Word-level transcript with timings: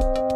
Bye. 0.00 0.27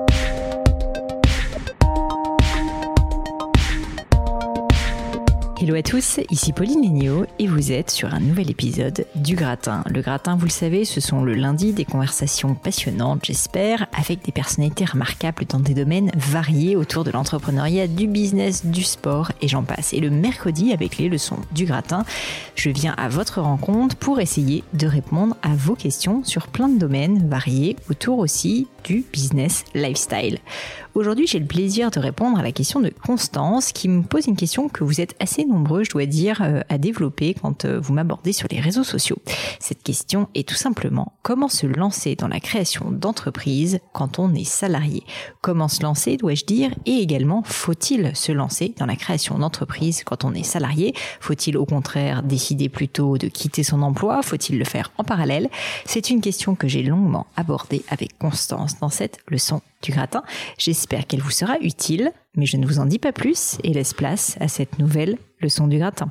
Hello 5.63 5.77
à 5.77 5.83
tous, 5.85 6.19
ici 6.29 6.53
Pauline 6.53 6.83
Legnaud 6.83 7.25
et 7.39 7.47
vous 7.47 7.71
êtes 7.71 7.93
sur 7.93 8.13
un 8.13 8.19
nouvel 8.19 8.51
épisode 8.51 9.07
du 9.15 9.37
Gratin. 9.37 9.85
Le 9.89 10.01
Gratin, 10.01 10.35
vous 10.35 10.47
le 10.47 10.51
savez, 10.51 10.85
ce 10.85 11.01
sont 11.01 11.23
le 11.23 11.35
lundi 11.35 11.73
des 11.73 11.85
conversations 11.85 12.57
passionnantes, 12.57 13.25
j'espère, 13.25 13.87
avec 13.97 14.25
des 14.25 14.33
personnalités 14.33 14.85
remarquables 14.85 15.45
dans 15.49 15.61
des 15.61 15.75
domaines 15.75 16.11
variés 16.17 16.75
autour 16.75 17.05
de 17.05 17.13
l'entrepreneuriat, 17.13 17.87
du 17.87 18.09
business, 18.09 18.67
du 18.67 18.83
sport 18.83 19.31
et 19.41 19.47
j'en 19.47 19.63
passe. 19.63 19.93
Et 19.93 20.01
le 20.01 20.11
mercredi, 20.11 20.73
avec 20.73 20.99
les 20.99 21.09
leçons 21.09 21.39
du 21.53 21.65
Gratin, 21.65 22.05
je 22.57 22.69
viens 22.71 22.95
à 22.99 23.09
votre 23.09 23.41
rencontre 23.41 23.95
pour 23.95 24.19
essayer 24.19 24.65
de 24.75 24.89
répondre 24.89 25.37
à 25.43 25.55
vos 25.55 25.77
questions 25.77 26.25
sur 26.25 26.49
plein 26.49 26.69
de 26.71 26.81
domaines 26.81 27.29
variés 27.29 27.77
autour 27.89 28.19
aussi 28.19 28.67
du 28.83 29.05
business 29.13 29.65
lifestyle. 29.77 30.39
Aujourd'hui, 30.95 31.27
j'ai 31.27 31.39
le 31.39 31.47
plaisir 31.47 31.91
de 31.91 32.01
répondre 32.01 32.39
à 32.39 32.43
la 32.43 32.53
question 32.53 32.81
de 32.81 32.91
Constance 32.91 33.73
qui 33.73 33.89
me 33.89 34.03
pose 34.03 34.27
une 34.27 34.37
question 34.37 34.69
que 34.69 34.85
vous 34.85 35.01
êtes 35.01 35.15
assez 35.21 35.45
nombreux, 35.53 35.85
je 35.85 35.91
dois 35.91 36.07
dire, 36.07 36.43
euh, 36.43 36.61
à 36.69 36.79
développer 36.79 37.35
quand 37.35 37.65
euh, 37.65 37.79
vous 37.81 37.93
m'abordez 37.93 38.33
sur 38.33 38.49
les 38.51 38.61
réseaux 38.61 38.85
sociaux. 38.85 39.19
Cette 39.61 39.83
question 39.83 40.29
est 40.35 40.49
tout 40.49 40.55
simplement 40.55 41.13
comment 41.23 41.49
se 41.49 41.67
lancer 41.67 42.17
dans 42.17 42.29
la 42.29 42.41
création 42.41 42.91
d'entreprise 42.91 43.79
quand 43.93 44.19
on 44.19 44.35
est 44.35 44.45
salarié? 44.45 45.05
Comment 45.41 45.69
se 45.69 45.83
lancer, 45.83 46.17
dois-je 46.17 46.45
dire, 46.45 46.75
et 46.87 46.97
également 46.99 47.43
faut-il 47.45 48.15
se 48.17 48.33
lancer 48.33 48.75
dans 48.79 48.87
la 48.87 48.97
création 48.97 49.39
d'entreprise 49.39 50.03
quand 50.05 50.25
on 50.25 50.35
est 50.35 50.43
salarié? 50.43 50.95
Faut-il 51.21 51.57
au 51.57 51.67
contraire 51.67 52.23
décider 52.23 52.69
plutôt 52.69 53.19
de 53.19 53.29
quitter 53.29 53.63
son 53.63 53.83
emploi? 53.83 54.23
Faut-il 54.23 54.59
le 54.59 54.65
faire 54.65 54.93
en 54.99 55.05
parallèle? 55.05 55.49
C'est 55.85 56.11
une 56.11 56.21
question 56.21 56.55
que 56.55 56.69
j'ai 56.69 56.83
longuement 56.83 57.27
abordée 57.37 57.85
avec 57.89 58.19
Constance 58.19 58.79
dans 58.81 58.89
cette 58.89 59.19
leçon 59.29 59.61
du 59.83 59.93
gratin. 59.93 60.23
J'espère 60.59 61.07
qu'elle 61.07 61.21
vous 61.21 61.31
sera 61.31 61.59
utile, 61.61 62.13
mais 62.37 62.47
je 62.47 62.57
ne 62.57 62.67
vous 62.67 62.79
en 62.79 62.87
dis 62.87 62.99
pas 62.99 63.13
plus 63.13 63.59
et 63.65 63.73
laisse 63.73 63.93
place 63.95 64.37
à 64.41 64.49
cette 64.49 64.79
nouvelle 64.79 65.19
leçon 65.41 65.67
du 65.67 65.79
gratin. 65.79 66.11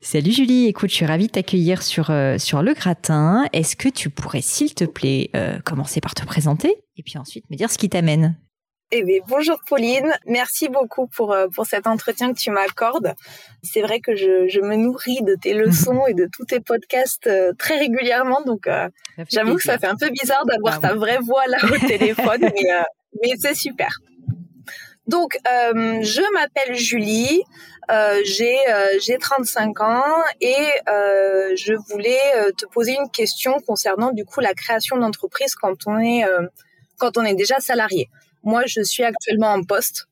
Salut 0.00 0.30
Julie, 0.30 0.66
écoute, 0.66 0.90
je 0.90 0.94
suis 0.94 1.06
ravie 1.06 1.26
de 1.26 1.32
t'accueillir 1.32 1.82
sur, 1.82 2.10
euh, 2.10 2.36
le 2.36 2.74
gratin. 2.74 3.46
Est-ce 3.52 3.74
que 3.74 3.88
tu 3.88 4.10
pourrais, 4.10 4.42
s'il 4.42 4.72
te 4.72 4.84
plaît, 4.84 5.30
euh, 5.34 5.58
commencer 5.64 6.00
par 6.00 6.14
te 6.14 6.24
présenter 6.24 6.76
et 6.96 7.02
puis 7.02 7.18
ensuite 7.18 7.50
me 7.50 7.56
dire 7.56 7.68
ce 7.68 7.78
qui 7.78 7.88
t'amène? 7.88 8.36
Eh 8.90 9.02
bien, 9.04 9.20
bonjour 9.28 9.58
Pauline, 9.68 10.10
merci 10.24 10.68
beaucoup 10.70 11.08
pour 11.08 11.32
euh, 11.32 11.46
pour 11.54 11.66
cet 11.66 11.86
entretien 11.86 12.32
que 12.32 12.38
tu 12.38 12.50
m'accordes. 12.50 13.14
C'est 13.62 13.82
vrai 13.82 14.00
que 14.00 14.16
je, 14.16 14.48
je 14.48 14.60
me 14.60 14.76
nourris 14.76 15.20
de 15.22 15.34
tes 15.34 15.52
leçons 15.52 16.06
et 16.06 16.14
de 16.14 16.26
tous 16.32 16.46
tes 16.46 16.60
podcasts 16.60 17.26
euh, 17.26 17.52
très 17.58 17.78
régulièrement, 17.78 18.40
donc 18.46 18.66
euh, 18.66 18.88
j'avoue 19.30 19.56
que 19.56 19.62
ça 19.62 19.78
fait 19.78 19.88
un 19.88 19.96
peu 19.96 20.08
bizarre 20.08 20.46
d'avoir 20.46 20.80
ta 20.80 20.94
vraie 20.94 21.18
voix 21.18 21.46
là 21.48 21.58
au 21.64 21.78
téléphone, 21.86 22.40
mais, 22.40 22.70
mais 23.22 23.34
c'est 23.38 23.54
super. 23.54 23.90
Donc, 25.06 25.38
je 25.44 26.32
m'appelle 26.34 26.74
Julie, 26.74 27.42
j'ai 28.24 28.56
j'ai 29.00 29.18
35 29.18 29.80
ans 29.80 30.22
et 30.40 30.56
je 30.86 31.74
voulais 31.90 32.52
te 32.56 32.66
poser 32.66 32.92
une 32.92 33.10
question 33.10 33.58
concernant 33.66 34.12
du 34.12 34.24
coup 34.26 34.40
la 34.40 34.54
création 34.54 34.96
d'entreprise 34.96 35.54
quand 35.54 35.86
on 35.86 35.98
est 35.98 36.24
quand 36.98 37.16
on 37.16 37.22
est 37.22 37.34
déjà 37.34 37.58
salarié. 37.60 38.10
Moi, 38.48 38.62
je 38.66 38.80
suis 38.80 39.04
actuellement 39.04 39.52
en 39.52 39.62
poste. 39.62 40.06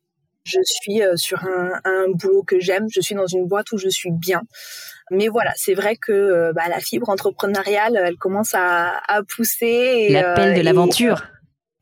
Je 0.44 0.58
suis 0.62 1.02
euh, 1.02 1.16
sur 1.16 1.42
un, 1.42 1.80
un 1.86 2.04
boulot 2.10 2.42
que 2.42 2.60
j'aime. 2.60 2.86
Je 2.90 3.00
suis 3.00 3.14
dans 3.14 3.26
une 3.26 3.46
boîte 3.46 3.72
où 3.72 3.78
je 3.78 3.88
suis 3.88 4.10
bien. 4.10 4.42
Mais 5.10 5.28
voilà, 5.28 5.52
c'est 5.56 5.72
vrai 5.72 5.96
que 5.96 6.12
euh, 6.12 6.52
bah, 6.52 6.68
la 6.68 6.80
fibre 6.80 7.08
entrepreneuriale, 7.08 7.96
elle 7.96 8.16
commence 8.16 8.52
à, 8.52 9.00
à 9.08 9.22
pousser. 9.22 10.10
L'appel 10.10 10.52
de 10.52 10.60
euh, 10.60 10.62
l'aventure. 10.62 11.22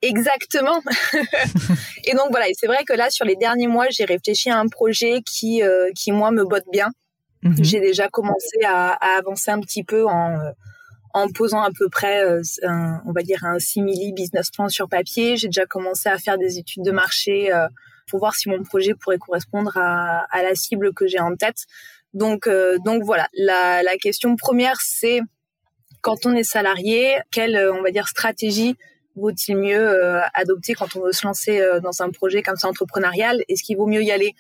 Exactement. 0.01 0.81
et 2.05 2.15
donc 2.15 2.29
voilà, 2.31 2.47
c'est 2.55 2.69
vrai 2.69 2.85
que 2.85 2.93
là, 2.93 3.11
sur 3.11 3.25
les 3.25 3.35
derniers 3.35 3.67
mois, 3.67 3.87
j'ai 3.91 4.05
réfléchi 4.05 4.49
à 4.49 4.57
un 4.57 4.69
projet 4.69 5.23
qui, 5.27 5.61
qui 5.97 6.13
moi, 6.13 6.31
me 6.31 6.45
botte 6.45 6.67
bien. 6.71 6.91
Mhm. 7.43 7.65
J'ai 7.65 7.81
déjà 7.81 8.09
commencé 8.09 8.63
à, 8.65 8.93
à, 8.93 9.19
avancer 9.19 9.51
un 9.51 9.61
petit 9.61 9.83
peu 9.83 10.07
en 10.07 10.39
en 11.15 11.29
posant 11.29 11.63
à 11.63 11.71
peu 11.71 11.89
près, 11.89 12.25
euh, 12.25 12.43
un, 12.65 13.01
on 13.07 13.13
va 13.13 13.23
dire, 13.23 13.45
un 13.45 13.61
simili 13.61 14.13
business 14.13 14.51
plan 14.51 14.69
sur 14.69 14.89
papier. 14.89 15.37
J'ai 15.37 15.47
déjà 15.47 15.65
commencé 15.65 16.09
à 16.09 16.19
faire 16.19 16.37
des 16.37 16.59
études 16.59 16.83
de 16.83 16.91
marché 16.91 17.53
euh, 17.53 17.69
pour 18.11 18.19
voir 18.19 18.35
si 18.35 18.49
mon 18.49 18.63
projet 18.65 18.95
pourrait 18.95 19.19
correspondre 19.19 19.77
à, 19.77 20.27
la 20.43 20.55
cible 20.57 20.93
que 20.93 21.07
j'ai 21.07 21.21
en 21.21 21.37
tête. 21.37 21.67
Donc, 22.13 22.49
euh, 22.49 22.79
donc 22.85 23.05
voilà, 23.05 23.29
la, 23.33 23.83
la 23.85 23.97
question 23.97 24.35
première, 24.35 24.81
c'est 24.81 25.21
quand 26.03 26.27
on 26.27 26.35
est 26.35 26.45
salarié, 26.45 27.17
quelle, 27.31 27.57
on 27.73 27.83
va 27.83 27.91
dire, 27.93 28.09
stratégie 28.09 28.77
vaut-il 29.17 29.57
mieux 29.57 30.21
adopter 30.35 30.75
quand 30.75 30.97
on 30.97 31.01
veut 31.01 31.13
se 31.13 31.25
lancer 31.25 31.65
dans 31.81 32.03
un 32.03 32.11
projet 32.11 32.43
comme 32.43 32.57
ça 32.57 32.67
entrepreneurial? 32.67 33.43
Est-ce 33.49 33.63
qu'il 33.63 33.77
vaut 33.77 33.87
mieux 33.87 34.03
y 34.03 34.11
aller 34.11 34.35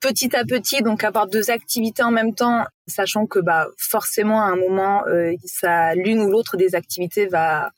petit 0.00 0.34
à 0.34 0.44
petit, 0.44 0.82
donc 0.82 1.04
avoir 1.04 1.26
deux 1.26 1.50
activités 1.50 2.02
en 2.02 2.10
même 2.10 2.34
temps, 2.34 2.64
sachant 2.86 3.26
que 3.26 3.38
bah 3.38 3.68
forcément 3.78 4.42
à 4.42 4.46
un 4.46 4.56
moment, 4.56 5.06
euh, 5.06 5.32
ça 5.44 5.94
l'une 5.94 6.20
ou 6.20 6.30
l'autre 6.30 6.56
des 6.56 6.74
activités 6.74 7.26
va 7.26 7.70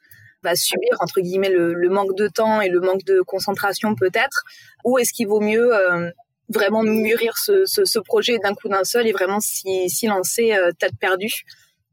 va 0.43 0.56
subir 0.56 0.91
entre 1.00 1.21
guillemets 1.21 1.50
le, 1.50 1.72
le, 1.72 1.88
manque 1.88 2.16
de 2.16 2.27
temps 2.28 2.61
et 2.61 2.69
le 2.69 2.81
manque 2.81 3.05
de 3.05 3.21
concentration 3.21 3.94
peut-être, 3.94 4.43
ou 4.84 4.99
est-ce 4.99 5.12
qu'il 5.12 5.28
vaut 5.28 5.41
mieux 5.41 5.75
euh, 5.75 6.11
vraiment 6.49 6.82
mûrir 6.82 7.38
ce, 7.38 7.65
ce, 7.65 7.84
ce 7.84 7.99
projet 8.00 8.38
d'un 8.38 8.55
coup 8.55 8.69
d'un 8.69 8.84
seul 8.84 9.06
et 9.06 9.12
vraiment 9.12 9.41
s'y, 9.41 9.88
s'y 9.88 10.06
lancer 10.06 10.53
euh, 10.53 10.72
tête 10.78 10.97
perdue? 10.99 11.44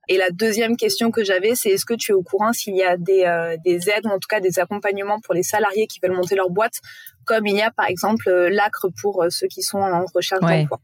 Et 0.10 0.18
la 0.18 0.32
deuxième 0.32 0.76
question 0.76 1.12
que 1.12 1.24
j'avais, 1.24 1.54
c'est 1.54 1.70
est-ce 1.70 1.86
que 1.86 1.94
tu 1.94 2.12
es 2.12 2.16
au 2.16 2.24
courant 2.24 2.52
s'il 2.52 2.76
y 2.76 2.84
a 2.84 2.98
des, 2.98 3.26
euh, 3.26 3.56
des 3.64 3.90
aides 3.92 4.06
ou 4.06 4.10
en 4.10 4.18
tout 4.18 4.28
cas 4.28 4.40
des 4.40 4.58
accompagnements 4.58 5.20
pour 5.20 5.36
les 5.36 5.44
salariés 5.44 5.86
qui 5.86 6.00
veulent 6.02 6.16
monter 6.16 6.36
leur 6.36 6.50
boîte, 6.50 6.82
comme 7.26 7.46
il 7.46 7.56
y 7.56 7.62
a 7.62 7.70
par 7.70 7.86
exemple 7.86 8.28
euh, 8.28 8.50
l'ACRE 8.50 8.88
pour 9.00 9.22
euh, 9.22 9.30
ceux 9.30 9.46
qui 9.46 9.62
sont 9.62 9.78
en 9.78 10.06
recherche 10.14 10.42
d'emploi? 10.42 10.80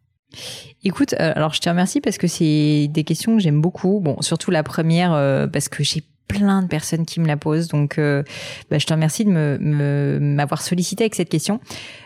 Écoute, 0.83 1.13
alors 1.17 1.53
je 1.53 1.61
te 1.61 1.69
remercie 1.69 2.01
parce 2.01 2.19
que 2.19 2.27
c'est 2.27 2.87
des 2.89 3.03
questions 3.03 3.35
que 3.35 3.41
j'aime 3.41 3.61
beaucoup. 3.61 3.99
Bon, 3.99 4.21
surtout 4.21 4.51
la 4.51 4.63
première 4.63 5.11
parce 5.51 5.69
que 5.69 5.81
j'ai 5.83 6.03
plein 6.27 6.61
de 6.61 6.67
personnes 6.67 7.05
qui 7.05 7.21
me 7.21 7.27
la 7.27 7.37
posent. 7.37 7.69
Donc, 7.69 7.97
bah, 7.97 8.77
je 8.77 8.85
te 8.85 8.91
remercie 8.91 9.23
de 9.23 9.29
me 9.29 10.19
m'avoir 10.19 10.61
sollicité 10.61 11.05
avec 11.05 11.15
cette 11.15 11.29
question. 11.29 11.61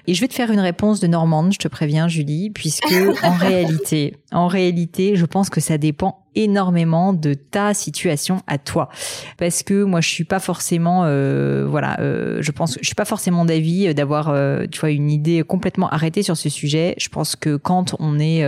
Et 0.09 0.15
je 0.15 0.21
vais 0.21 0.27
te 0.27 0.33
faire 0.33 0.49
une 0.49 0.59
réponse 0.59 0.99
de 0.99 1.05
Normande, 1.05 1.53
je 1.53 1.59
te 1.59 1.67
préviens, 1.67 2.07
Julie, 2.07 2.49
puisque 2.49 2.95
en 3.21 3.33
réalité, 3.37 4.15
en 4.31 4.47
réalité, 4.47 5.15
je 5.15 5.27
pense 5.27 5.51
que 5.51 5.61
ça 5.61 5.77
dépend 5.77 6.25
énormément 6.35 7.13
de 7.13 7.33
ta 7.33 7.73
situation 7.73 8.41
à 8.47 8.57
toi. 8.57 8.89
Parce 9.37 9.63
que 9.63 9.83
moi 9.83 10.01
je 10.01 10.09
suis 10.09 10.23
pas 10.23 10.39
forcément 10.39 11.01
euh, 11.05 11.65
voilà 11.67 11.99
euh, 11.99 12.37
je 12.41 12.51
pense 12.51 12.77
je 12.79 12.85
suis 12.85 12.95
pas 12.95 13.05
forcément 13.05 13.45
d'avis 13.45 13.93
d'avoir 13.93 14.29
euh, 14.29 14.65
tu 14.71 14.79
vois 14.79 14.91
une 14.91 15.09
idée 15.09 15.43
complètement 15.43 15.89
arrêtée 15.89 16.23
sur 16.23 16.37
ce 16.37 16.49
sujet. 16.49 16.95
Je 16.97 17.09
pense 17.09 17.35
que 17.35 17.55
quand 17.55 17.95
on 17.99 18.19
est 18.19 18.45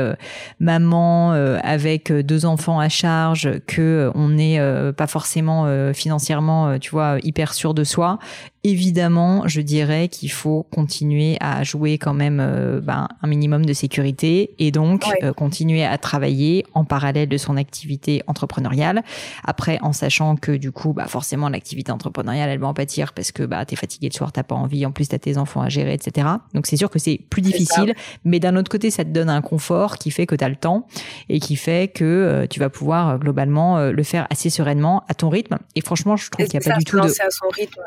maman 0.59 1.31
avec 1.63 2.11
deux 2.11 2.45
enfants 2.45 2.79
à 2.79 2.89
charge 2.89 3.59
que 3.67 4.11
on 4.15 4.29
n'est 4.29 4.59
pas 4.95 5.07
forcément 5.07 5.91
financièrement 5.93 6.77
tu 6.79 6.91
vois 6.91 7.17
hyper 7.23 7.53
sûr 7.53 7.73
de 7.73 7.83
soi 7.83 8.19
évidemment 8.63 9.47
je 9.47 9.61
dirais 9.61 10.07
qu'il 10.07 10.31
faut 10.31 10.63
continuer 10.71 11.37
à 11.39 11.50
jouer 11.63 11.97
quand 11.97 12.13
même 12.13 12.37
ben, 12.83 13.07
un 13.21 13.27
minimum 13.27 13.65
de 13.65 13.73
sécurité 13.73 14.53
et 14.59 14.71
donc 14.71 15.05
continuer 15.35 15.83
à 15.83 15.97
travailler 15.97 16.65
en 16.73 16.85
parallèle 16.85 17.29
de 17.29 17.37
son 17.37 17.57
activité 17.57 18.23
entrepreneuriale. 18.27 19.03
Après, 19.43 19.79
en 19.81 19.93
sachant 19.93 20.35
que 20.35 20.51
du 20.51 20.71
coup, 20.71 20.93
bah 20.93 21.07
forcément, 21.07 21.49
l'activité 21.49 21.91
entrepreneuriale, 21.91 22.49
elle 22.49 22.59
va 22.59 22.67
en 22.67 22.73
pâtir 22.73 23.13
parce 23.13 23.31
que 23.31 23.43
bah 23.43 23.65
t'es 23.65 23.75
fatigué 23.75 24.09
le 24.09 24.13
soir, 24.13 24.31
t'as 24.31 24.43
pas 24.43 24.55
envie, 24.55 24.85
en 24.85 24.91
plus 24.91 25.07
t'as 25.07 25.19
tes 25.19 25.37
enfants 25.37 25.61
à 25.61 25.69
gérer, 25.69 25.93
etc. 25.93 26.27
Donc 26.53 26.67
c'est 26.67 26.77
sûr 26.77 26.89
que 26.89 26.99
c'est 26.99 27.19
plus 27.29 27.41
difficile, 27.41 27.93
mais 28.23 28.39
d'un 28.39 28.55
autre 28.55 28.69
côté, 28.69 28.91
ça 28.91 29.03
te 29.03 29.09
donne 29.09 29.29
un 29.29 29.41
confort 29.41 29.97
qui 29.97 30.11
fait 30.11 30.25
que 30.25 30.35
t'as 30.35 30.49
le 30.49 30.55
temps 30.55 30.87
et 31.29 31.39
qui 31.39 31.55
fait 31.55 31.91
que 31.93 32.03
euh, 32.03 32.47
tu 32.47 32.59
vas 32.59 32.69
pouvoir 32.69 33.09
euh, 33.09 33.17
globalement 33.17 33.77
euh, 33.77 33.91
le 33.91 34.03
faire 34.03 34.27
assez 34.29 34.49
sereinement 34.49 35.03
à 35.07 35.13
ton 35.13 35.29
rythme. 35.29 35.57
Et 35.75 35.81
franchement, 35.81 36.15
je 36.17 36.29
trouve 36.29 36.45
qu'il 36.45 36.59
n'y 36.59 36.65
a 36.65 36.71
pas 36.71 36.77
du 36.77 36.85
tout 36.85 36.97
de 36.97 37.05
à 37.05 37.29
son 37.29 37.47
rythme. 37.49 37.81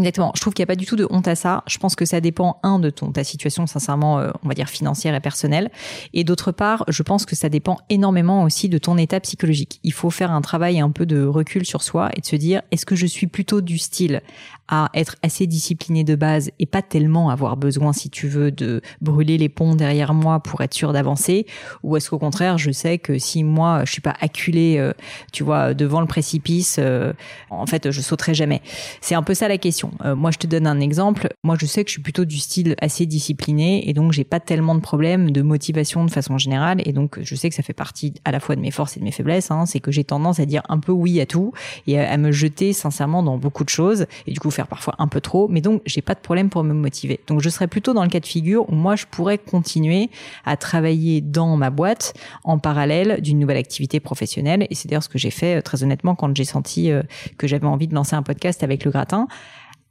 Exactement. 0.00 0.32
Je 0.34 0.40
trouve 0.40 0.54
qu'il 0.54 0.62
n'y 0.62 0.68
a 0.68 0.72
pas 0.72 0.76
du 0.76 0.86
tout 0.86 0.96
de 0.96 1.06
honte 1.10 1.28
à 1.28 1.34
ça. 1.34 1.62
Je 1.66 1.78
pense 1.78 1.94
que 1.94 2.04
ça 2.04 2.20
dépend, 2.20 2.58
un, 2.62 2.78
de 2.78 2.90
ton, 2.90 3.12
ta 3.12 3.22
situation, 3.22 3.66
sincèrement, 3.66 4.18
euh, 4.18 4.30
on 4.42 4.48
va 4.48 4.54
dire 4.54 4.68
financière 4.68 5.14
et 5.14 5.20
personnelle. 5.20 5.70
Et 6.14 6.24
d'autre 6.24 6.52
part, 6.52 6.84
je 6.88 7.02
pense 7.02 7.26
que 7.26 7.36
ça 7.36 7.48
dépend 7.48 7.78
énormément 7.90 8.42
aussi 8.42 8.68
de 8.68 8.78
ton 8.78 8.96
état 8.96 9.20
psychologique. 9.20 9.78
Il 9.84 9.92
faut 9.92 10.10
faire 10.10 10.32
un 10.32 10.40
travail 10.40 10.80
un 10.80 10.90
peu 10.90 11.06
de 11.06 11.24
recul 11.24 11.66
sur 11.66 11.82
soi 11.82 12.10
et 12.16 12.20
de 12.20 12.26
se 12.26 12.36
dire, 12.36 12.62
est-ce 12.70 12.86
que 12.86 12.96
je 12.96 13.06
suis 13.06 13.26
plutôt 13.26 13.60
du 13.60 13.78
style 13.78 14.22
à 14.70 14.90
être 14.94 15.16
assez 15.22 15.46
discipliné 15.46 16.04
de 16.04 16.14
base 16.14 16.50
et 16.58 16.66
pas 16.66 16.82
tellement 16.82 17.30
avoir 17.30 17.56
besoin, 17.56 17.92
si 17.92 18.08
tu 18.08 18.28
veux, 18.28 18.50
de 18.50 18.80
brûler 19.00 19.36
les 19.36 19.48
ponts 19.48 19.74
derrière 19.74 20.14
moi 20.14 20.40
pour 20.40 20.60
être 20.62 20.74
sûr 20.74 20.92
d'avancer 20.92 21.46
Ou 21.82 21.96
est-ce 21.96 22.08
qu'au 22.08 22.18
contraire, 22.18 22.56
je 22.56 22.70
sais 22.70 22.98
que 22.98 23.18
si 23.18 23.44
moi, 23.44 23.82
je 23.84 23.92
suis 23.92 24.00
pas 24.00 24.14
acculé, 24.20 24.76
euh, 24.78 24.92
tu 25.32 25.42
vois, 25.42 25.74
devant 25.74 26.00
le 26.00 26.06
précipice, 26.06 26.76
euh, 26.78 27.12
en 27.50 27.66
fait, 27.66 27.90
je 27.90 28.00
sauterai 28.00 28.34
jamais. 28.34 28.62
C'est 29.00 29.14
un 29.14 29.22
peu 29.22 29.34
ça 29.34 29.48
la 29.48 29.58
question 29.58 29.90
euh, 30.04 30.14
moi, 30.14 30.30
je 30.30 30.38
te 30.38 30.46
donne 30.46 30.66
un 30.66 30.80
exemple. 30.80 31.28
Moi, 31.42 31.56
je 31.58 31.66
sais 31.66 31.84
que 31.84 31.88
je 31.88 31.94
suis 31.94 32.02
plutôt 32.02 32.24
du 32.24 32.38
style 32.38 32.74
assez 32.80 33.06
discipliné 33.06 33.88
et 33.88 33.92
donc 33.92 34.12
j'ai 34.12 34.24
pas 34.24 34.40
tellement 34.40 34.74
de 34.74 34.80
problèmes 34.80 35.30
de 35.30 35.42
motivation 35.42 36.04
de 36.04 36.10
façon 36.10 36.38
générale. 36.38 36.82
Et 36.84 36.92
donc, 36.92 37.18
je 37.22 37.34
sais 37.34 37.48
que 37.48 37.54
ça 37.54 37.62
fait 37.62 37.72
partie 37.72 38.14
à 38.24 38.32
la 38.32 38.40
fois 38.40 38.56
de 38.56 38.60
mes 38.60 38.70
forces 38.70 38.96
et 38.96 39.00
de 39.00 39.04
mes 39.04 39.12
faiblesses. 39.12 39.50
Hein. 39.50 39.66
C'est 39.66 39.80
que 39.80 39.90
j'ai 39.90 40.04
tendance 40.04 40.40
à 40.40 40.46
dire 40.46 40.62
un 40.68 40.78
peu 40.78 40.92
oui 40.92 41.20
à 41.20 41.26
tout 41.26 41.52
et 41.86 41.98
à, 41.98 42.16
me 42.16 42.32
jeter 42.32 42.72
sincèrement 42.72 43.22
dans 43.22 43.38
beaucoup 43.38 43.64
de 43.64 43.70
choses 43.70 44.06
et 44.26 44.32
du 44.32 44.40
coup 44.40 44.50
parfois 44.66 44.94
un 44.98 45.08
peu 45.08 45.20
trop, 45.20 45.48
mais 45.48 45.60
donc 45.60 45.82
j'ai 45.86 46.02
pas 46.02 46.14
de 46.14 46.20
problème 46.20 46.50
pour 46.50 46.64
me 46.64 46.74
motiver. 46.74 47.20
Donc 47.26 47.40
je 47.40 47.48
serais 47.48 47.68
plutôt 47.68 47.92
dans 47.92 48.02
le 48.02 48.08
cas 48.08 48.20
de 48.20 48.26
figure 48.26 48.68
où 48.68 48.74
moi 48.74 48.96
je 48.96 49.06
pourrais 49.06 49.38
continuer 49.38 50.10
à 50.44 50.56
travailler 50.56 51.20
dans 51.20 51.56
ma 51.56 51.70
boîte 51.70 52.14
en 52.44 52.58
parallèle 52.58 53.20
d'une 53.20 53.38
nouvelle 53.38 53.56
activité 53.56 54.00
professionnelle. 54.00 54.66
Et 54.70 54.74
c'est 54.74 54.88
d'ailleurs 54.88 55.02
ce 55.02 55.08
que 55.08 55.18
j'ai 55.18 55.30
fait 55.30 55.62
très 55.62 55.82
honnêtement 55.82 56.14
quand 56.14 56.36
j'ai 56.36 56.44
senti 56.44 56.90
que 57.38 57.46
j'avais 57.46 57.66
envie 57.66 57.88
de 57.88 57.94
lancer 57.94 58.16
un 58.16 58.22
podcast 58.22 58.62
avec 58.62 58.84
le 58.84 58.90
gratin. 58.90 59.28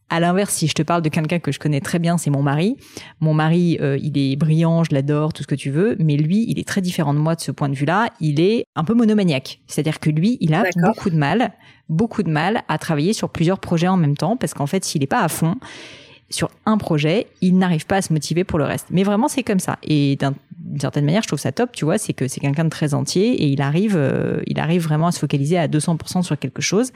À 0.10 0.20
l'inverse, 0.20 0.54
si 0.54 0.68
je 0.68 0.74
te 0.74 0.82
parle 0.82 1.02
de 1.04 1.10
quelqu'un 1.10 1.40
que 1.40 1.52
je 1.52 1.60
connais 1.60 1.82
très 1.82 2.00
bien, 2.00 2.18
c'est 2.18 2.32
mon 2.32 2.42
mari. 2.42 2.78
Mon 3.20 3.34
mari, 3.34 3.78
euh, 3.80 3.98
il 4.02 4.18
est 4.18 4.36
brillant, 4.36 4.84
je 4.84 4.94
l'adore, 4.94 5.34
tout 5.34 5.44
ce 5.44 5.48
que 5.48 5.56
tu 5.56 5.70
veux, 5.70 5.96
mais 6.00 6.18
lui, 6.18 6.46
il 6.48 6.58
est 6.60 6.68
très 6.68 6.82
différent 6.82 7.14
de 7.14 7.20
moi 7.20 7.36
de 7.36 7.42
ce 7.42 7.52
point 7.52 7.70
de 7.70 7.76
vue-là. 7.76 8.10
Il 8.20 8.40
est 8.40 8.66
un 8.76 8.84
peu 8.84 8.96
monomaniaque. 8.96 9.62
C'est-à-dire 9.68 10.00
que 10.00 10.10
lui, 10.10 10.38
il 10.42 10.54
a 10.56 10.64
beaucoup 10.78 11.12
de 11.12 11.16
mal, 11.16 11.52
beaucoup 11.90 12.24
de 12.24 12.30
mal 12.30 12.64
à 12.68 12.78
travailler 12.80 13.14
sur 13.14 13.30
plusieurs 13.30 13.60
projets 13.60 13.88
en 13.88 13.98
même 13.98 14.18
temps, 14.18 14.36
parce 14.36 14.56
qu'en 14.56 14.68
fait, 14.68 14.84
s'il 14.84 15.02
n'est 15.02 15.08
pas 15.08 15.22
à 15.22 15.28
fond, 15.28 15.58
sur 16.30 16.50
un 16.66 16.78
projet, 16.78 17.28
il 17.42 17.58
n'arrive 17.58 17.86
pas 17.86 17.98
à 17.98 18.02
se 18.02 18.14
motiver 18.14 18.44
pour 18.44 18.60
le 18.60 18.66
reste. 18.66 18.88
Mais 18.92 19.04
vraiment, 19.04 19.28
c'est 19.28 19.44
comme 19.44 19.60
ça. 19.60 19.78
Et 19.84 20.18
d'une 20.18 20.80
certaine 20.80 21.06
manière, 21.06 21.24
je 21.24 21.28
trouve 21.28 21.40
ça 21.40 21.52
top, 21.52 21.72
tu 21.72 21.86
vois, 21.86 21.98
c'est 21.98 22.14
que 22.14 22.28
c'est 22.28 22.40
quelqu'un 22.40 22.66
de 22.66 22.70
très 22.70 22.94
entier 22.94 23.44
et 23.44 23.48
il 23.48 23.62
arrive, 23.62 23.96
euh, 23.96 24.42
il 24.46 24.60
arrive 24.60 24.84
vraiment 24.84 25.08
à 25.08 25.12
se 25.12 25.20
focaliser 25.20 25.58
à 25.58 25.68
200% 25.68 26.22
sur 26.22 26.38
quelque 26.38 26.62
chose. 26.62 26.92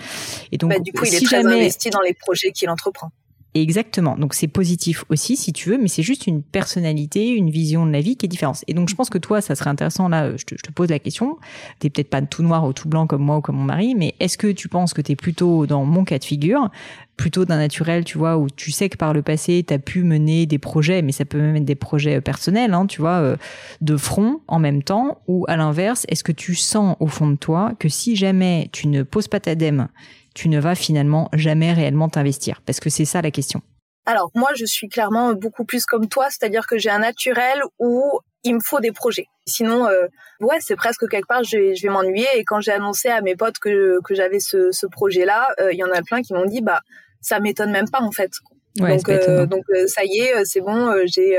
Et 0.52 0.58
donc, 0.58 0.72
bah, 0.72 0.80
du 0.80 0.92
coup, 0.92 1.06
il 1.06 1.16
est 1.16 1.26
très 1.26 1.46
investi 1.46 1.90
dans 1.90 2.02
les 2.02 2.14
projets 2.14 2.52
qu'il 2.52 2.70
entreprend. 2.70 3.12
Exactement. 3.56 4.16
Donc 4.18 4.34
c'est 4.34 4.48
positif 4.48 5.04
aussi 5.10 5.38
si 5.38 5.54
tu 5.54 5.70
veux, 5.70 5.78
mais 5.78 5.88
c'est 5.88 6.02
juste 6.02 6.26
une 6.26 6.42
personnalité, 6.42 7.30
une 7.30 7.52
vision 7.52 7.86
de 7.86 7.92
la 7.92 8.02
vie 8.02 8.16
qui 8.16 8.26
est 8.26 8.30
différente. 8.30 8.64
Et 8.68 8.74
donc 8.74 8.90
je 8.90 8.96
pense 8.96 9.12
que 9.12 9.20
toi, 9.20 9.42
ça 9.42 9.54
serait 9.54 9.70
intéressant 9.70 10.10
là. 10.10 10.36
Je 10.36 10.44
te, 10.44 10.56
je 10.58 10.64
te 10.64 10.72
pose 10.72 10.90
la 10.90 10.98
question. 10.98 11.38
T'es 11.78 11.92
peut-être 11.92 12.10
pas 12.10 12.22
tout 12.24 12.42
noir 12.42 12.66
ou 12.66 12.74
tout 12.74 12.90
blanc 12.90 13.06
comme 13.06 13.22
moi 13.22 13.38
ou 13.38 13.42
comme 13.42 13.58
mon 13.58 13.64
mari, 13.64 13.94
mais 13.96 14.16
est-ce 14.20 14.40
que 14.40 14.52
tu 14.52 14.70
penses 14.70 14.96
que 14.96 15.02
t'es 15.02 15.16
plutôt 15.16 15.68
dans 15.68 15.86
mon 15.86 16.04
cas 16.04 16.18
de 16.18 16.24
figure, 16.24 16.72
plutôt 17.18 17.46
d'un 17.46 17.58
naturel, 17.58 18.04
tu 18.04 18.18
vois, 18.18 18.38
où 18.38 18.50
tu 18.50 18.72
sais 18.72 18.90
que 18.90 18.98
par 18.98 19.14
le 19.14 19.22
passé 19.22 19.64
t'as 19.66 19.78
pu 19.78 20.04
mener 20.04 20.46
des 20.46 20.58
projets, 20.58 21.02
mais 21.02 21.12
ça 21.12 21.26
peut 21.26 21.40
même 21.40 21.56
être 21.56 21.66
des 21.66 21.76
projets 21.76 22.22
personnels, 22.22 22.74
hein, 22.74 22.88
tu 22.88 23.02
vois, 23.02 23.20
euh, 23.22 23.36
de 23.82 23.98
front 23.98 24.42
en 24.48 24.60
même 24.60 24.84
temps, 24.84 25.22
ou 25.28 25.46
à 25.48 25.58
l'inverse, 25.58 26.06
est-ce 26.10 26.24
que 26.24 26.32
tu 26.32 26.56
sens 26.56 26.96
au 27.00 27.08
fond 27.08 27.30
de 27.30 27.36
toi 27.36 27.74
que 27.80 27.90
si 27.90 28.16
jamais 28.16 28.70
tu 28.72 28.88
ne 28.88 29.04
poses 29.04 29.28
pas 29.28 29.40
ta 29.40 29.56
dème 29.56 29.88
tu 30.34 30.50
ne 30.50 30.60
vas 30.60 30.76
finalement 30.76 31.30
jamais 31.34 31.74
réellement 31.74 32.10
t'investir? 32.10 32.62
Parce 32.66 32.80
que 32.80 32.90
c'est 32.90 33.06
ça 33.06 33.22
la 33.22 33.32
question. 33.32 33.62
Alors 34.06 34.32
moi, 34.36 34.50
je 34.56 34.66
suis 34.66 34.90
clairement 34.90 35.34
beaucoup 35.34 35.64
plus 35.64 35.86
comme 35.86 36.10
toi, 36.10 36.28
c'est-à-dire 36.30 36.68
que 36.68 36.78
j'ai 36.78 36.90
un 36.90 37.00
naturel 37.00 37.62
où 37.80 38.20
il 38.44 38.56
me 38.56 38.60
faut 38.60 38.82
des 38.82 38.92
projets. 38.92 39.28
Sinon, 39.46 39.88
euh, 39.88 40.08
ouais, 40.42 40.58
c'est 40.60 40.76
presque 40.76 41.08
quelque 41.08 41.28
part, 41.28 41.44
je 41.44 41.58
vais, 41.58 41.90
m'ennuyer. 41.90 42.28
Et 42.36 42.44
quand 42.44 42.60
j'ai 42.60 42.74
annoncé 42.74 43.08
à 43.08 43.22
mes 43.22 43.38
potes 43.38 43.60
que, 43.60 44.00
que 44.04 44.14
j'avais 44.14 44.42
ce, 44.42 44.72
ce 44.72 44.86
projet-là, 44.86 45.48
euh, 45.62 45.72
il 45.72 45.80
y 45.80 45.84
en 45.84 45.92
a 45.92 46.02
plein 46.02 46.22
qui 46.22 46.34
m'ont 46.34 46.46
dit, 46.46 46.62
bah, 46.62 46.82
ça 47.24 47.40
m'étonne 47.40 47.72
même 47.72 47.90
pas 47.90 48.02
en 48.02 48.12
fait. 48.12 48.32
donc, 48.76 49.10
euh, 49.10 49.46
donc 49.46 49.64
ça 49.88 50.04
y 50.04 50.20
est, 50.20 50.46
c'est 50.46 50.62
bon, 50.62 50.94
j'ai 51.06 51.38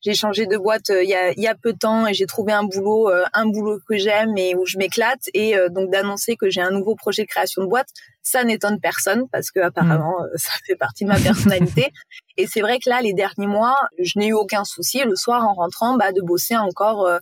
j'ai 0.00 0.14
changé 0.14 0.46
de 0.46 0.56
boîte 0.56 0.90
il 0.90 1.08
y 1.08 1.14
a, 1.14 1.32
y 1.32 1.48
a 1.48 1.56
peu 1.56 1.72
de 1.72 1.78
temps 1.78 2.06
et 2.06 2.14
j'ai 2.14 2.26
trouvé 2.26 2.52
un 2.52 2.62
boulot, 2.62 3.10
un 3.32 3.46
boulot 3.46 3.80
que 3.88 3.96
j'aime 3.96 4.38
et 4.38 4.54
où 4.54 4.64
je 4.64 4.78
m'éclate. 4.78 5.28
Et 5.34 5.56
donc 5.70 5.90
d'annoncer 5.90 6.36
que 6.36 6.48
j'ai 6.50 6.60
un 6.60 6.70
nouveau 6.70 6.94
projet 6.94 7.22
de 7.22 7.28
création 7.28 7.62
de 7.62 7.68
boîte, 7.68 7.88
ça 8.28 8.44
n'étonne 8.44 8.78
personne 8.78 9.28
parce 9.32 9.50
que 9.50 9.60
apparemment 9.60 10.20
mm. 10.20 10.24
euh, 10.24 10.28
ça 10.36 10.52
fait 10.66 10.76
partie 10.76 11.04
de 11.04 11.08
ma 11.08 11.18
personnalité. 11.18 11.90
et 12.36 12.46
c'est 12.46 12.60
vrai 12.60 12.78
que 12.78 12.88
là, 12.90 13.00
les 13.00 13.12
derniers 13.12 13.46
mois, 13.46 13.76
je 13.98 14.18
n'ai 14.18 14.28
eu 14.28 14.32
aucun 14.34 14.64
souci 14.64 15.02
le 15.04 15.16
soir 15.16 15.46
en 15.46 15.54
rentrant 15.54 15.96
bah, 15.96 16.12
de 16.12 16.20
bosser 16.20 16.56
encore 16.56 17.06
euh, 17.06 17.18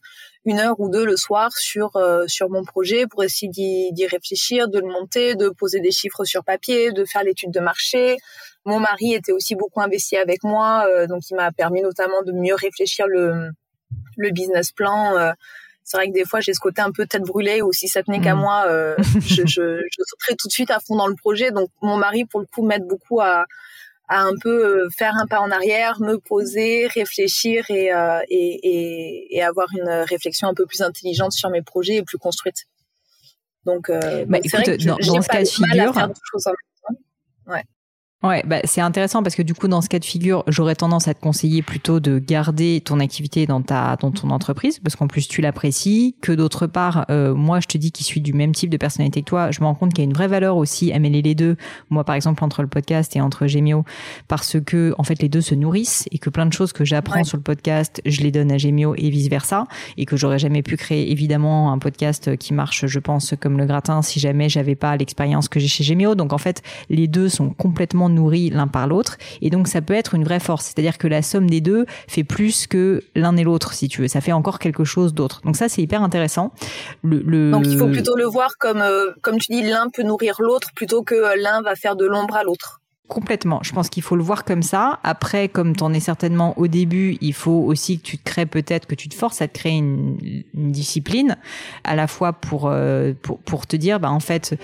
une 0.46 0.58
heure 0.58 0.81
ou 0.81 0.88
deux 0.88 1.04
le 1.04 1.16
soir 1.16 1.50
sur 1.52 1.96
euh, 1.96 2.25
sur 2.26 2.48
mon 2.48 2.64
projet 2.64 3.06
pour 3.06 3.22
essayer 3.25 3.90
d'y 3.93 4.06
réfléchir, 4.06 4.69
de 4.69 4.78
le 4.78 4.87
monter, 4.87 5.34
de 5.34 5.48
poser 5.50 5.81
des 5.81 5.90
chiffres 5.90 6.25
sur 6.25 6.44
papier, 6.44 6.93
de 6.93 7.04
faire 7.04 7.22
l'étude 7.22 7.50
de 7.50 7.60
marché. 7.60 8.16
Mon 8.64 8.81
mari 8.81 9.14
était 9.14 9.32
aussi 9.32 9.54
beaucoup 9.54 9.81
investi 9.81 10.16
avec 10.16 10.43
moi, 10.43 10.87
donc 11.06 11.22
il 11.31 11.37
m'a 11.37 11.52
permis 11.52 11.82
notamment 11.82 12.22
de 12.22 12.32
mieux 12.32 12.54
réfléchir 12.54 13.06
le 13.06 13.50
le 14.16 14.31
business 14.31 14.72
plan 14.72 15.34
c'est 15.87 15.96
vrai 15.98 16.08
que 16.08 16.12
des 16.12 16.25
fois 16.25 16.40
j'ai 16.40 16.52
ce 16.52 16.58
côté 16.58 16.82
un 16.82 16.90
peu 16.90 17.06
tête 17.06 17.22
brûlée 17.22 17.62
ou 17.62 17.72
si 17.72 17.87
ça 17.87 18.02
tenait 18.02 18.20
qu'à 18.20 18.34
mm. 18.34 18.40
moi, 18.40 18.64
euh, 18.66 18.96
je, 19.20 19.46
je, 19.46 19.78
je 19.78 20.02
sauterais 20.04 20.34
tout 20.37 20.48
de 20.48 20.52
suite 20.52 20.70
à 20.72 20.81
fond 20.81 20.96
dans 20.96 21.06
le 21.06 21.14
projet. 21.14 21.52
Donc 21.52 21.70
mon 21.81 21.96
mari 21.96 22.25
pour 22.25 22.40
le 22.40 22.46
coup 22.46 22.66
m'aide 22.66 22.87
beaucoup 22.88 23.20
à, 23.20 23.46
à 24.08 24.23
un 24.23 24.35
peu 24.41 24.85
euh, 24.85 24.88
faire 24.91 25.14
un 25.17 25.26
pas 25.26 25.41
en 25.41 25.50
arrière, 25.50 26.00
me 26.00 26.19
poser, 26.19 26.87
réfléchir 26.87 27.64
et, 27.70 27.93
euh, 27.93 28.20
et, 28.29 28.61
et, 28.62 29.37
et, 29.37 29.43
avoir 29.43 29.69
une 29.76 29.88
réflexion 29.88 30.49
un 30.49 30.55
peu 30.55 30.67
plus 30.67 30.81
intelligente 30.82 31.32
sur 31.32 31.50
mes 31.50 31.62
projets 31.62 31.97
et 31.97 32.03
plus 32.03 32.19
construite. 32.19 32.67
Donc, 33.64 33.91
euh, 33.91 34.25
bah, 34.26 34.38
c'est 34.44 34.56
vrai 34.56 34.64
que 34.64 34.85
dans, 34.85 34.97
dans 34.97 35.23
ce 35.23 35.29
cas 35.29 35.43
de 35.43 35.49
figure, 35.49 35.93
Ouais. 37.49 37.64
Ouais, 38.26 38.43
bah, 38.44 38.58
c'est 38.64 38.81
intéressant 38.81 39.23
parce 39.23 39.37
que 39.37 39.43
du 39.43 39.55
coup, 39.55 39.69
dans 39.69 39.81
ce 39.81 39.88
cas 39.88 40.00
de 40.00 40.05
figure, 40.05 40.43
j'aurais 40.49 40.75
tendance 40.75 41.06
à 41.06 41.14
te 41.14 41.20
conseiller 41.20 41.62
plutôt 41.62 42.00
de 42.00 42.19
garder 42.19 42.82
ton 42.84 42.99
activité 42.99 43.46
dans 43.46 43.62
ta 43.62 43.96
dans 43.96 44.11
ton 44.11 44.31
entreprise 44.31 44.81
parce 44.81 44.96
qu'en 44.96 45.06
plus 45.06 45.28
tu 45.28 45.40
l'apprécies. 45.40 46.17
Que 46.20 46.32
d'autre 46.32 46.67
part, 46.67 47.06
euh, 47.11 47.34
moi, 47.34 47.61
je 47.61 47.67
te 47.67 47.78
dis 47.78 47.93
qu'il 47.93 48.05
suis 48.05 48.20
du 48.20 48.32
même 48.32 48.52
type 48.52 48.70
de 48.70 48.76
personnalité 48.76 49.20
que 49.20 49.26
toi, 49.26 49.50
je 49.52 49.61
me 49.61 49.67
rends 49.67 49.75
compte 49.75 49.93
qu'il 49.93 50.02
y 50.02 50.06
a 50.06 50.11
une 50.11 50.14
vraie 50.14 50.26
valeur 50.26 50.56
aussi 50.56 50.93
à 50.93 50.99
mêler 50.99 51.23
les 51.23 51.34
deux. 51.34 51.56
Moi, 51.90 52.02
par 52.05 52.17
exemple, 52.17 52.43
entre 52.43 52.62
le 52.62 52.69
podcast 52.69 53.14
et 53.14 53.20
entre 53.20 53.46
Gemio, 53.46 53.84
parce 54.26 54.56
que 54.61 54.94
en 54.99 55.05
fait, 55.05 55.22
les 55.22 55.29
deux 55.29 55.40
se 55.40 55.55
nourrissent 55.55 56.06
et 56.11 56.19
que 56.19 56.31
plein 56.31 56.46
de 56.46 56.52
choses 56.52 56.72
que 56.72 56.84
j'apprends 56.84 57.22
sur 57.22 57.37
le 57.37 57.43
podcast, 57.43 58.02
je 58.05 58.22
les 58.22 58.32
donne 58.32 58.50
à 58.50 58.58
Gemio 58.58 58.94
et 58.96 59.11
vice 59.11 59.29
versa, 59.29 59.67
et 59.96 60.05
que 60.05 60.17
j'aurais 60.17 60.38
jamais 60.38 60.62
pu 60.62 60.76
créer 60.76 61.12
évidemment 61.12 61.72
un 61.72 61.79
podcast 61.79 62.37
qui 62.37 62.55
marche, 62.55 62.87
je 62.87 62.99
pense, 62.99 63.34
comme 63.38 63.56
le 63.58 63.67
gratin 63.67 64.02
si 64.02 64.19
jamais 64.19 64.49
j'avais 64.49 64.75
pas 64.75 64.96
l'expérience 64.96 65.49
que 65.49 65.61
j'ai 65.61 65.69
chez 65.69 65.84
Gemio. 65.84 66.14
Donc 66.14 66.32
en 66.32 66.38
fait, 66.38 66.62
les 66.90 67.06
deux 67.06 67.29
sont 67.29 67.50
complètement 67.50 68.08
nourris 68.17 68.51
l'un 68.51 68.67
par 68.67 68.87
l'autre. 68.87 69.17
Et 69.41 69.51
donc, 69.51 69.69
ça 69.69 69.81
peut 69.81 69.95
être 69.95 70.15
une 70.15 70.25
vraie 70.25 70.41
force. 70.41 70.65
C'est-à-dire 70.67 70.99
que 70.99 71.07
la 71.07 71.23
somme 71.23 71.49
des 71.49 71.61
deux 71.61 71.87
fait 72.09 72.25
plus 72.25 72.67
que 72.67 73.03
l'un 73.15 73.37
et 73.37 73.45
l'autre, 73.45 73.73
si 73.73 73.89
tu 73.89 74.03
veux. 74.03 74.09
Ça 74.09 74.21
fait 74.21 74.33
encore 74.33 74.59
quelque 74.59 74.85
chose 74.85 75.15
d'autre. 75.15 75.41
Donc 75.45 75.57
ça, 75.57 75.69
c'est 75.69 75.83
hyper 75.83 76.03
intéressant. 76.03 76.53
Le, 77.03 77.51
Donc, 77.51 77.67
il 77.67 77.79
faut 77.79 77.89
plutôt 77.89 78.17
le 78.17 78.25
voir 78.25 78.59
comme, 78.59 78.81
euh, 78.81 79.13
comme 79.23 79.39
tu 79.39 79.53
dis, 79.53 79.63
l'un 79.63 79.89
peut 79.89 80.03
nourrir 80.03 80.37
l'autre 80.41 80.71
plutôt 80.75 81.03
que 81.03 81.15
euh, 81.15 81.37
l'un 81.37 81.63
va 81.63 81.77
faire 81.77 81.97
de 81.97 82.07
l'ombre 82.07 82.37
à 82.37 82.43
l'autre. 82.43 82.81
Complètement. 83.09 83.61
Je 83.63 83.73
pense 83.73 83.89
qu'il 83.89 84.03
faut 84.03 84.17
le 84.17 84.25
voir 84.25 84.45
comme 84.45 84.63
ça. 84.63 84.99
Après, 85.05 85.49
comme 85.49 85.77
tu 85.77 85.85
en 85.85 85.93
es 85.93 86.01
certainement 86.01 86.59
au 86.59 86.67
début, 86.67 87.19
il 87.21 87.35
faut 87.35 87.63
aussi 87.65 88.01
que 88.01 88.03
tu 88.03 88.19
te 88.19 88.25
crées 88.25 88.47
peut-être, 88.47 88.87
que 88.87 88.97
tu 88.97 89.09
te 89.09 89.15
forces 89.15 89.41
à 89.41 89.47
te 89.47 89.57
créer 89.57 89.77
une, 89.77 90.17
discipline, 90.55 91.37
à 91.85 91.95
la 91.95 92.09
fois 92.09 92.33
pour, 92.33 92.67
euh, 92.67 93.13
pour, 93.23 93.39
pour 93.39 93.67
te 93.67 93.77
dire, 93.77 94.01
bah, 94.01 94.11
en 94.11 94.19
fait, 94.19 94.59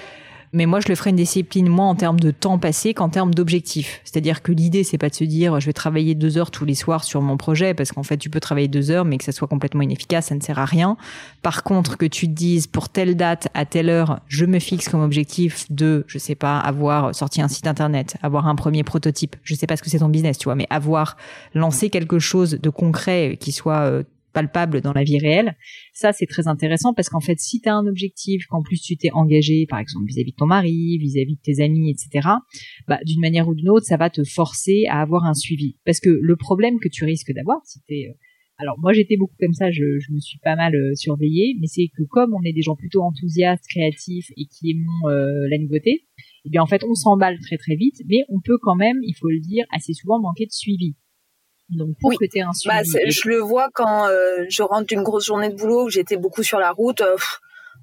mais 0.53 0.67
moi 0.67 0.81
je 0.81 0.89
le 0.89 0.95
ferai 0.95 1.11
une 1.11 1.17
discipline 1.17 1.69
moins 1.69 1.89
en 1.89 1.95
termes 1.95 2.21
de 2.21 2.31
temps 2.31 2.59
passé 2.59 2.95
qu'en 2.95 3.09
termes 3.09 3.33
d'objectifs. 3.33 4.01
C'est-à-dire 4.05 4.43
que 4.43 4.53
l'idée 4.53 4.85
c'est 4.85 4.99
pas 4.99 5.09
de 5.09 5.15
se 5.15 5.25
dire 5.25 5.61
je 5.61 5.67
vais 5.67 5.73
travailler 5.73 6.15
deux 6.15 6.39
heures 6.39 6.51
tous 6.51 6.65
les 6.65 6.75
soirs 6.75 7.05
sur 7.05 7.23
mon 7.23 7.37
projet 7.37 7.75
parce 7.75 7.93
qu'en 7.93 8.03
fait 8.03 8.19
tu 8.19 8.31
peux 8.31 8.41
travailler 8.41 8.69
deux 8.69 8.91
heures 8.91 9.05
mais 9.05 9.19
que 9.19 9.25
ça 9.25 9.32
soit 9.32 9.49
complètement 9.49 9.82
inefficace, 9.82 10.27
ça 10.27 10.35
ne 10.35 10.41
sert 10.41 10.59
à 10.59 10.65
rien. 10.65 10.97
Par 11.43 11.63
contre 11.63 11.97
que 11.97 12.06
tu 12.06 12.27
te 12.27 12.32
dises 12.32 12.67
pour 12.67 12.89
telle 12.89 13.17
date 13.17 13.49
à 13.55 13.65
telle 13.65 13.89
heure 13.89 14.21
je 14.29 14.44
me 14.44 14.59
fixe 14.59 14.89
comme 14.89 15.03
objectif 15.03 15.71
de 15.71 16.05
je 16.06 16.19
sais 16.19 16.35
pas 16.35 16.59
avoir 16.59 17.15
sorti 17.15 17.41
un 17.41 17.49
site 17.49 17.67
internet, 17.67 18.17
avoir 18.23 18.47
un 18.47 18.55
premier 18.55 18.85
prototype, 18.85 19.37
je 19.43 19.55
sais 19.55 19.67
pas 19.67 19.77
ce 19.77 19.82
que 19.82 19.91
c'est 19.91 20.01
ton 20.01 20.09
business 20.09 20.39
tu 20.39 20.44
vois, 20.44 20.55
mais 20.55 20.67
avoir 20.71 21.17
lancé 21.55 21.91
quelque 21.91 22.19
chose 22.19 22.59
de 22.61 22.71
concret 22.71 23.39
qui 23.41 23.53
soit 23.53 23.81
euh, 23.81 24.03
palpable 24.32 24.81
dans 24.81 24.93
la 24.93 25.05
vie 25.05 25.19
réelle. 25.19 25.56
Ça, 25.93 26.12
c'est 26.12 26.27
très 26.27 26.48
intéressant 26.48 26.94
parce 26.94 27.08
qu'en 27.08 27.20
fait, 27.20 27.39
si 27.39 27.60
tu 27.60 27.69
as 27.69 27.74
un 27.74 27.86
objectif, 27.86 28.46
qu'en 28.46 28.62
plus 28.62 28.81
tu 28.81 28.96
t'es 28.96 29.10
engagé, 29.12 29.67
par 29.69 29.79
exemple, 29.79 30.06
vis-à-vis 30.06 30.32
de 30.32 30.36
ton 30.36 30.46
mari, 30.46 30.98
vis-à-vis 30.98 31.36
de 31.36 31.41
tes 31.43 31.62
amis, 31.62 31.91
etc., 31.91 32.29
bah, 32.89 32.98
d'une 33.05 33.20
manière 33.20 33.48
ou 33.48 33.55
d'une 33.55 33.70
autre, 33.70 33.86
ça 33.86 33.96
va 33.96 34.10
te 34.10 34.24
forcer 34.24 34.84
à 34.89 35.01
avoir 35.01 35.24
un 35.24 35.34
suivi. 35.34 35.77
Parce 35.84 36.01
que 36.01 36.10
le 36.10 36.36
problème 36.36 36.79
que 36.81 36.89
tu 36.89 37.05
risques 37.05 37.32
d'avoir, 37.32 37.58
si 37.65 37.81
t'es... 37.86 38.08
Euh, 38.08 38.15
alors 38.58 38.77
moi 38.79 38.93
j'étais 38.93 39.17
beaucoup 39.17 39.34
comme 39.41 39.55
ça, 39.55 39.70
je, 39.72 39.98
je 39.98 40.12
me 40.12 40.20
suis 40.20 40.39
pas 40.39 40.55
mal 40.55 40.74
euh, 40.74 40.94
surveillée, 40.94 41.56
mais 41.60 41.67
c'est 41.67 41.89
que 41.96 42.03
comme 42.08 42.32
on 42.32 42.43
est 42.44 42.53
des 42.53 42.62
gens 42.62 42.77
plutôt 42.77 43.03
enthousiastes, 43.03 43.65
créatifs 43.69 44.31
et 44.36 44.44
qui 44.44 44.70
aimons 44.70 45.10
euh, 45.10 45.48
la 45.51 45.58
nouveauté, 45.58 46.06
eh 46.44 46.51
bien 46.51 46.62
en 46.62 46.67
fait 46.67 46.84
on 46.84 46.94
s'emballe 46.94 47.39
très 47.41 47.56
très 47.56 47.74
vite, 47.74 47.96
mais 48.08 48.19
on 48.29 48.41
peut 48.41 48.58
quand 48.62 48.77
même, 48.77 48.98
il 49.03 49.15
faut 49.15 49.31
le 49.31 49.41
dire, 49.41 49.65
assez 49.72 49.94
souvent 49.94 50.20
manquer 50.20 50.46
de 50.46 50.53
suivi. 50.53 50.94
Donc 51.71 51.97
pour 52.01 52.13
que 52.19 52.27
tu 52.27 52.41
un 52.41 52.51
bah, 52.67 52.83
je 52.85 53.29
le 53.29 53.39
vois 53.39 53.69
quand 53.73 54.07
euh, 54.09 54.45
je 54.49 54.63
rentre 54.63 54.87
d'une 54.87 55.03
grosse 55.03 55.27
journée 55.27 55.49
de 55.49 55.57
boulot 55.57 55.87
où 55.87 55.91
j'étais 55.91 56.17
beaucoup 56.17 56.43
sur 56.43 56.59
la 56.59 56.71
route. 56.71 57.01
Euh, 57.01 57.17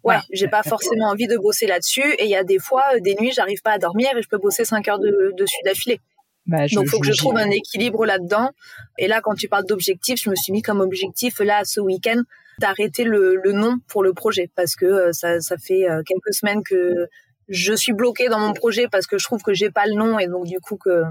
ouais, 0.03 0.17
j'ai 0.31 0.47
pas 0.47 0.63
forcément 0.63 1.07
envie 1.07 1.27
de 1.27 1.37
bosser 1.37 1.65
là-dessus. 1.65 2.13
Et 2.19 2.25
il 2.25 2.29
y 2.29 2.35
a 2.35 2.43
des 2.43 2.59
fois, 2.59 2.83
euh, 2.95 2.99
des 2.99 3.15
nuits, 3.15 3.31
j'arrive 3.31 3.61
pas 3.61 3.71
à 3.71 3.77
dormir 3.79 4.09
et 4.15 4.21
je 4.21 4.27
peux 4.27 4.37
bosser 4.37 4.65
5 4.65 4.87
heures 4.87 4.99
de, 4.99 5.33
dessus 5.37 5.57
d'affilée. 5.65 5.99
Bah, 6.45 6.65
Donc, 6.73 6.85
il 6.85 6.89
faut 6.89 6.99
que 6.99 7.07
je 7.07 7.17
trouve 7.17 7.37
un 7.37 7.49
équilibre 7.49 8.05
là-dedans. 8.05 8.51
Et 8.97 9.07
là, 9.07 9.21
quand 9.21 9.35
tu 9.35 9.47
parles 9.47 9.65
d'objectif, 9.65 10.21
je 10.21 10.29
me 10.29 10.35
suis 10.35 10.51
mis 10.51 10.61
comme 10.61 10.81
objectif, 10.81 11.39
là, 11.39 11.63
ce 11.63 11.79
week-end, 11.79 12.21
d'arrêter 12.59 13.03
le, 13.03 13.35
le 13.35 13.51
nom 13.51 13.77
pour 13.87 14.03
le 14.03 14.13
projet. 14.13 14.49
Parce 14.55 14.75
que 14.75 15.11
ça, 15.11 15.39
ça 15.41 15.57
fait 15.57 15.85
quelques 16.05 16.33
semaines 16.33 16.63
que 16.63 17.07
je 17.49 17.73
suis 17.73 17.93
bloquée 17.93 18.29
dans 18.29 18.39
mon 18.39 18.53
projet 18.53 18.87
parce 18.87 19.07
que 19.07 19.17
je 19.17 19.25
trouve 19.25 19.41
que 19.41 19.53
j'ai 19.53 19.71
pas 19.71 19.85
le 19.87 19.93
nom 19.93 20.19
et 20.19 20.27
donc, 20.27 20.45
du 20.45 20.59
coup, 20.59 20.77
que 20.77 21.03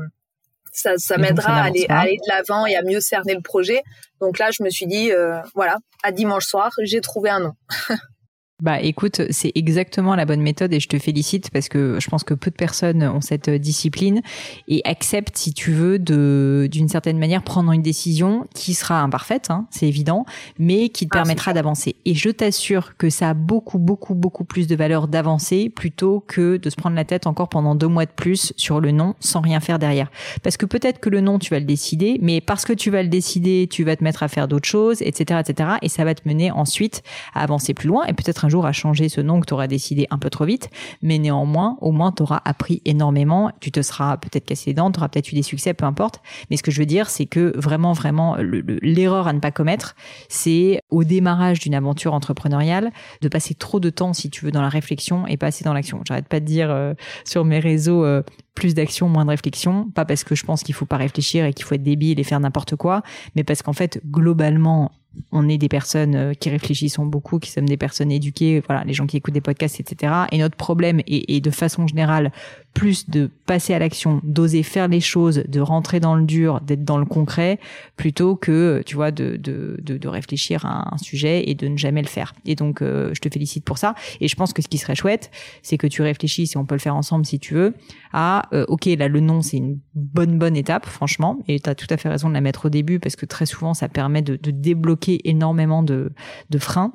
ça, 0.73 0.97
ça 0.97 1.19
m'aidera 1.19 1.53
à 1.53 1.65
aller, 1.65 1.87
aller, 1.89 2.17
de 2.17 2.29
l'avant 2.29 2.67
et 2.67 2.77
à 2.77 2.83
mieux 2.83 3.01
cerner 3.01 3.35
le 3.35 3.41
projet. 3.41 3.83
Donc 4.21 4.39
là, 4.39 4.51
je 4.51 4.63
me 4.63 4.71
suis 4.71 4.87
dit, 4.87 5.13
euh, 5.13 5.41
voilà, 5.55 5.79
à 6.03 6.13
dimanche 6.13 6.47
soir, 6.47 6.73
j'ai 6.83 7.01
trouvé 7.01 7.31
un 7.31 7.41
nom. 7.41 7.53
Bah 8.61 8.81
écoute, 8.81 9.23
c'est 9.31 9.53
exactement 9.55 10.17
la 10.17 10.25
bonne 10.25 10.41
méthode 10.41 10.73
et 10.73 10.81
je 10.81 10.89
te 10.89 10.99
félicite 10.99 11.49
parce 11.53 11.69
que 11.69 11.99
je 12.01 12.09
pense 12.09 12.25
que 12.25 12.35
peu 12.35 12.51
de 12.51 12.57
personnes 12.57 13.05
ont 13.05 13.21
cette 13.21 13.49
discipline 13.49 14.21
et 14.67 14.83
acceptent, 14.85 15.37
si 15.37 15.53
tu 15.53 15.71
veux, 15.71 16.01
de 16.01 16.69
d'une 16.69 16.89
certaine 16.89 17.21
manière 17.21 17.45
prendre 17.45 17.71
une 17.71 17.83
décision 17.83 18.49
qui 18.57 18.75
sera 18.75 19.01
imparfaite, 19.01 19.51
hein, 19.51 19.69
c'est 19.71 19.87
évident, 19.87 20.27
mais 20.59 20.89
qui 20.89 21.07
te 21.07 21.17
ah, 21.17 21.19
permettra 21.19 21.53
d'avancer. 21.53 21.95
Et 22.05 22.15
je 22.15 22.31
t'assure 22.31 22.97
que 22.97 23.11
ça 23.11 23.31
a 23.31 23.35
beaucoup, 23.35 23.79
beaucoup, 23.79 24.17
beaucoup 24.17 24.43
plus 24.43 24.67
de 24.67 24.75
valeur 24.75 25.07
d'avancer 25.07 25.71
plutôt 25.71 26.25
que 26.27 26.57
de 26.57 26.69
se 26.69 26.75
prendre 26.75 26.97
la 26.97 27.05
tête 27.05 27.29
encore 27.29 27.51
pendant 27.51 27.77
deux 27.77 27.87
mois 27.87 28.07
de 28.07 28.11
plus 28.11 28.53
sur 28.57 28.81
le 28.81 28.91
non 28.91 29.15
sans 29.21 29.41
rien 29.41 29.61
faire 29.61 29.79
derrière. 29.79 30.11
Parce 30.43 30.57
que 30.57 30.67
peut-être 30.67 30.99
que 30.99 31.11
le 31.11 31.21
non, 31.21 31.39
tu 31.39 31.51
vas 31.51 31.61
le 31.61 31.65
décider, 31.65 32.19
mais 32.23 32.41
parce 32.41 32.65
que 32.65 32.73
tu 32.73 32.91
vas 32.91 33.05
le 33.05 33.09
décider, 33.09 33.69
tu 33.71 33.85
vas 33.85 33.95
te 33.95 34.03
mettre 34.03 34.25
à 34.25 34.29
faire 34.29 34.49
d'autres 34.49 34.69
choses, 34.69 35.01
etc., 35.01 35.43
etc. 35.47 35.71
Et 35.83 35.89
ça 35.89 36.05
va 36.05 36.17
te 36.17 36.29
mener 36.29 36.51
ensuite 36.51 37.05
à 37.35 37.45
avancer 37.45 37.73
plus 37.73 37.87
loin 37.87 38.05
et 38.07 38.15
peut-être 38.15 38.48
jour 38.49 38.67
à 38.67 38.73
changer 38.73 39.09
ce 39.09 39.21
nom 39.21 39.41
que 39.41 39.47
tu 39.47 39.55
auras 39.55 39.67
décidé 39.67 40.07
un 40.11 40.19
peu 40.19 40.31
trop 40.31 40.45
vite, 40.45 40.71
mais 41.03 41.19
néanmoins, 41.19 41.77
au 41.81 41.93
moins, 41.93 42.13
tu 42.13 42.23
auras 42.23 42.41
appris 42.45 42.83
énormément, 42.85 43.51
tu 43.61 43.71
te 43.71 43.83
seras 43.83 44.17
peut-être 44.17 44.47
cassé 44.47 44.71
les 44.71 44.75
dents, 44.75 44.91
tu 44.91 44.99
auras 44.99 45.09
peut-être 45.09 45.31
eu 45.33 45.35
des 45.35 45.43
succès, 45.43 45.75
peu 45.75 45.85
importe. 45.85 46.21
Mais 46.51 46.57
ce 46.57 46.63
que 46.63 46.71
je 46.71 46.81
veux 46.81 46.87
dire, 46.87 47.11
c'est 47.11 47.27
que 47.27 47.53
vraiment, 47.57 47.93
vraiment, 47.93 48.37
l'erreur 48.39 49.29
à 49.29 49.33
ne 49.33 49.41
pas 49.41 49.51
commettre, 49.51 49.95
c'est 50.29 50.81
au 50.91 51.05
démarrage 51.05 51.61
d'une 51.61 51.75
aventure 51.75 52.15
entrepreneuriale, 52.15 52.93
de 53.21 53.29
passer 53.29 53.55
trop 53.55 53.81
de 53.81 53.91
temps, 53.91 54.13
si 54.13 54.31
tu 54.31 54.45
veux, 54.45 54.51
dans 54.51 54.63
la 54.63 54.69
réflexion 54.69 55.27
et 55.27 55.37
pas 55.37 55.47
assez 55.47 55.65
dans 55.65 55.73
l'action. 55.73 56.01
J'arrête 56.07 56.29
pas 56.29 56.41
de 56.41 56.45
dire 56.45 56.71
euh, 56.71 56.95
sur 57.25 57.45
mes 57.45 57.59
réseaux, 57.59 58.05
euh, 58.05 58.23
plus 58.55 58.75
d'action, 58.75 59.09
moins 59.09 59.25
de 59.25 59.31
réflexion. 59.31 59.89
Pas 59.95 60.05
parce 60.05 60.25
que 60.25 60.35
je 60.35 60.45
pense 60.45 60.63
qu'il 60.63 60.75
faut 60.75 60.87
pas 60.87 60.97
réfléchir 60.97 61.45
et 61.45 61.53
qu'il 61.53 61.65
faut 61.65 61.75
être 61.75 61.83
débile 61.83 62.19
et 62.19 62.25
faire 62.25 62.41
n'importe 62.41 62.77
quoi, 62.77 63.03
mais 63.37 63.45
parce 63.45 63.63
qu'en 63.63 63.73
fait, 63.73 64.01
globalement, 64.07 64.91
on 65.33 65.49
est 65.49 65.59
des 65.59 65.69
personnes 65.69 66.15
euh, 66.15 66.35
qui 66.35 66.51
réfléchissent 66.51 66.99
beaucoup, 66.99 67.39
qui 67.39 67.51
sommes 67.51 67.69
des 67.69 67.77
personnes 67.77 68.11
éduquées, 68.11 68.63
voilà, 68.67 68.85
les 68.85 68.93
gens 68.93 69.07
qui 69.07 69.17
écoutent 69.17 69.35
des 69.35 69.41
podcasts, 69.41 69.81
etc. 69.81 70.13
Et 70.33 70.39
notre 70.39 70.57
problème 70.57 71.01
est, 71.07 71.41
de 71.41 71.51
façon 71.51 71.87
générale 71.87 72.33
plus 72.75 73.11
de 73.11 73.29
passer 73.47 73.75
à 73.75 73.79
l'action, 73.79 74.21
d'oser 74.23 74.63
faire 74.63 74.89
les 74.89 75.01
choses, 75.01 75.43
de 75.49 75.61
rentrer 75.61 76.01
dans 76.01 76.15
le 76.15 76.25
dur, 76.25 76.61
d'être 76.61 76.85
dans 76.85 76.99
le 76.99 77.05
concret, 77.05 77.59
plutôt 77.97 78.37
que, 78.37 78.83
tu 78.87 78.95
vois, 78.95 79.11
de, 79.11 79.37
de, 79.37 79.77
de, 79.83 80.09
réfléchir 80.09 80.65
à 80.65 80.95
un 80.95 80.99
sujet 80.99 81.49
et 81.49 81.55
de 81.55 81.67
ne 81.67 81.77
jamais 81.77 82.03
le 82.03 82.09
faire. 82.09 82.35
Et 82.45 82.55
donc, 82.55 82.81
euh, 82.81 83.11
je 83.15 83.21
te 83.21 83.29
félicite 83.29 83.65
pour 83.65 83.79
ça. 83.79 83.95
Et 84.21 84.29
je 84.29 84.37
pense 84.37 84.53
que 84.53 84.63
ce 84.63 84.69
qui 84.69 84.79
serait 84.79 84.95
chouette, 84.95 85.31
c'est 85.63 85.77
que 85.77 85.87
tu 85.87 86.03
réfléchisses, 86.03 86.55
et 86.55 86.59
on 86.59 86.67
peut 86.67 86.77
le 86.77 86.81
faire 86.81 86.95
ensemble 86.95 87.27
si 87.27 87.41
tu 87.41 87.55
veux, 87.55 87.75
à, 88.13 88.49
euh, 88.53 88.65
ok, 88.69 88.87
là, 88.87 89.09
le 89.09 89.21
nom, 89.21 89.43
c'est 89.43 89.57
une 89.57 89.81
bonne, 89.95 90.39
bonne 90.39 90.57
étape, 90.57 90.87
franchement. 90.87 91.39
Et 91.49 91.59
tu 91.59 91.69
as 91.69 91.75
tout 91.75 91.89
à 91.91 91.97
fait 91.97 92.09
raison 92.09 92.29
de 92.29 92.35
la 92.35 92.41
mettre 92.41 92.67
au 92.67 92.71
début, 92.71 93.01
parce 93.01 93.17
que 93.17 93.27
très 93.27 93.47
souvent, 93.47 93.75
ça 93.75 93.89
permet 93.89 94.23
de, 94.23 94.37
de 94.37 94.51
débloquer 94.51 95.21
énormément 95.29 95.83
de, 95.83 96.13
freins. 96.59 96.93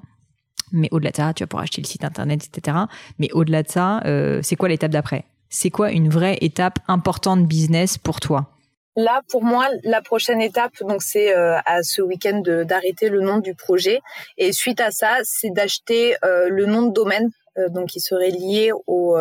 Mais 0.72 0.88
au-delà 0.92 1.12
de 1.12 1.18
ça, 1.18 1.34
tu 1.34 1.44
vas 1.44 1.48
pouvoir 1.48 1.64
acheter 1.64 1.82
le 1.82 1.88
site 1.88 2.04
internet, 2.04 2.48
etc. 2.48 2.78
Mais 3.20 3.30
au-delà 3.34 3.64
de 3.64 3.70
ça, 3.70 4.02
euh, 4.06 4.40
c'est 4.42 4.56
quoi 4.56 4.70
l'étape 4.70 4.92
d'après? 4.92 5.26
C'est 5.56 5.70
quoi 5.70 5.92
une 5.92 6.10
vraie 6.10 6.40
étape 6.42 6.80
importante 6.88 7.46
business 7.46 8.00
pour 8.00 8.20
toi? 8.20 8.50
Là, 8.96 9.22
pour 9.30 9.44
moi, 9.44 9.70
la 9.84 10.02
prochaine 10.02 10.42
étape, 10.42 10.74
donc 10.82 11.04
c'est 11.04 11.36
euh, 11.36 11.60
à 11.68 11.84
ce 11.84 12.02
week-end 12.02 12.42
d'arrêter 12.66 13.10
le 13.10 13.22
nom 13.22 13.38
du 13.38 13.54
projet. 13.54 14.02
Et 14.40 14.52
suite 14.52 14.82
à 14.82 14.90
ça, 14.90 15.20
c'est 15.22 15.52
d'acheter 15.52 16.16
euh, 16.26 16.50
le 16.50 16.66
nom 16.66 16.88
de 16.88 16.92
domaine 16.92 17.30
euh, 17.60 17.70
donc 17.70 17.90
qui 17.90 18.00
serait 18.00 18.32
lié 18.32 18.72
au, 18.88 19.16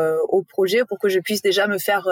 projet 0.48 0.86
pour 0.86 0.98
que 0.98 1.10
je 1.10 1.20
puisse 1.20 1.42
déjà 1.42 1.66
me 1.66 1.76
faire 1.78 2.08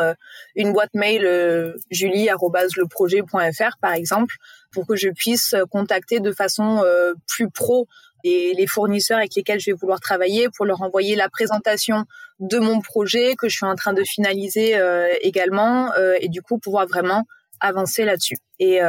une 0.54 0.74
boîte 0.74 0.92
mail 0.94 1.74
julie@leprojet.fr 1.90 3.78
par 3.80 3.92
exemple 3.92 4.34
pour 4.70 4.86
que 4.86 4.96
je 4.96 5.08
puisse 5.08 5.54
contacter 5.70 6.20
de 6.20 6.32
façon 6.32 6.82
plus 7.26 7.50
pro 7.50 7.88
les, 8.24 8.54
les, 8.54 8.66
fournisseurs 8.66 9.18
avec 9.18 9.34
lesquels 9.34 9.60
je 9.60 9.70
vais 9.70 9.76
vouloir 9.80 10.00
travailler 10.00 10.48
pour 10.56 10.66
leur 10.66 10.82
envoyer 10.82 11.16
la 11.16 11.28
présentation 11.28 12.04
de 12.38 12.58
mon 12.58 12.80
projet 12.80 13.34
que 13.36 13.48
je 13.48 13.56
suis 13.56 13.66
en 13.66 13.74
train 13.74 13.92
de 13.92 14.02
finaliser 14.04 14.78
également 15.20 15.92
et 16.20 16.28
du 16.28 16.42
coup 16.42 16.58
pouvoir 16.58 16.86
vraiment 16.86 17.24
avancer 17.60 18.04
là-dessus. 18.04 18.36
Et, 18.58 18.80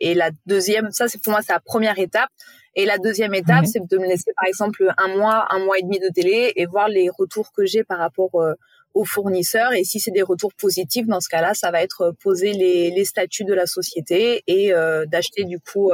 et 0.00 0.14
la 0.14 0.30
deuxième, 0.46 0.90
ça 0.90 1.08
c'est 1.08 1.22
pour 1.22 1.32
moi 1.32 1.40
c'est 1.42 1.52
la 1.52 1.60
première 1.60 1.98
étape. 1.98 2.30
Et 2.78 2.86
la 2.86 2.98
deuxième 2.98 3.34
étape, 3.34 3.66
c'est 3.66 3.84
de 3.84 3.98
me 3.98 4.06
laisser 4.06 4.30
par 4.36 4.46
exemple 4.46 4.88
un 4.98 5.08
mois, 5.16 5.46
un 5.50 5.58
mois 5.64 5.78
et 5.78 5.82
demi 5.82 5.98
de 5.98 6.08
télé 6.14 6.52
et 6.54 6.64
voir 6.64 6.88
les 6.88 7.08
retours 7.10 7.50
que 7.52 7.66
j'ai 7.66 7.82
par 7.82 7.98
rapport 7.98 8.30
euh, 8.36 8.54
aux 8.94 9.04
fournisseurs. 9.04 9.72
Et 9.72 9.82
si 9.82 9.98
c'est 9.98 10.12
des 10.12 10.22
retours 10.22 10.52
positifs, 10.54 11.08
dans 11.08 11.18
ce 11.18 11.28
cas-là, 11.28 11.54
ça 11.54 11.72
va 11.72 11.82
être 11.82 12.02
euh, 12.02 12.12
poser 12.22 12.52
les, 12.52 12.92
les 12.92 13.04
statuts 13.04 13.44
de 13.44 13.52
la 13.52 13.66
société 13.66 14.44
et 14.46 14.72
euh, 14.72 15.06
d'acheter 15.06 15.42
du 15.42 15.58
coup, 15.58 15.90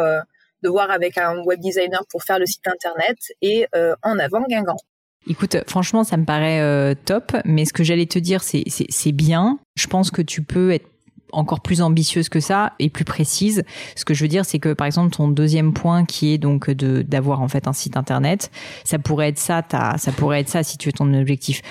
de 0.65 0.69
voir 0.69 0.91
avec 0.91 1.19
un 1.19 1.39
web 1.45 1.61
designer 1.61 2.03
pour 2.11 2.23
faire 2.25 2.39
le 2.39 2.47
site 2.47 2.67
internet 2.67 3.19
et 3.43 3.67
en 4.03 4.19
avant 4.19 4.43
Guingamp. 4.49 4.79
Écoute, 5.27 5.57
franchement, 5.69 6.05
ça 6.05 6.17
me 6.17 6.25
paraît 6.25 6.95
top, 7.05 7.33
mais 7.45 7.65
ce 7.65 7.73
que 7.73 7.85
j'allais 7.85 8.07
te 8.07 8.19
dire, 8.19 8.43
c'est 8.43 9.13
bien. 9.13 9.59
Je 9.77 9.87
pense 9.87 10.11
que 10.11 10.23
tu 10.23 10.43
peux 10.43 10.73
être 10.73 10.87
encore 11.33 11.61
plus 11.61 11.83
ambitieuse 11.83 12.29
que 12.29 12.39
ça 12.39 12.75
et 12.79 12.91
plus 12.91 13.05
précise. 13.05 13.65
Ce 13.97 14.05
que 14.05 14.15
je 14.15 14.23
veux 14.23 14.29
dire, 14.29 14.45
c'est 14.45 14.61
que 14.61 14.73
par 14.73 14.87
exemple 14.87 15.17
ton 15.17 15.29
deuxième 15.29 15.73
point 15.73 16.05
qui 16.05 16.33
est 16.33 16.39
donc 16.39 16.71
de 16.71 17.03
d'avoir 17.03 17.41
en 17.41 17.49
fait 17.49 17.67
un 17.67 17.73
site 17.73 17.97
internet, 17.97 18.51
ça 18.85 18.99
pourrait 18.99 19.31
être 19.31 19.39
ça, 19.39 19.63
ça 19.71 20.13
pourrait 20.13 20.41
être 20.41 20.49
ça 20.49 20.63
si 20.63 20.79
tu 20.79 20.89
veux 20.89 20.93
ton 20.93 21.13
objectif 21.13 21.63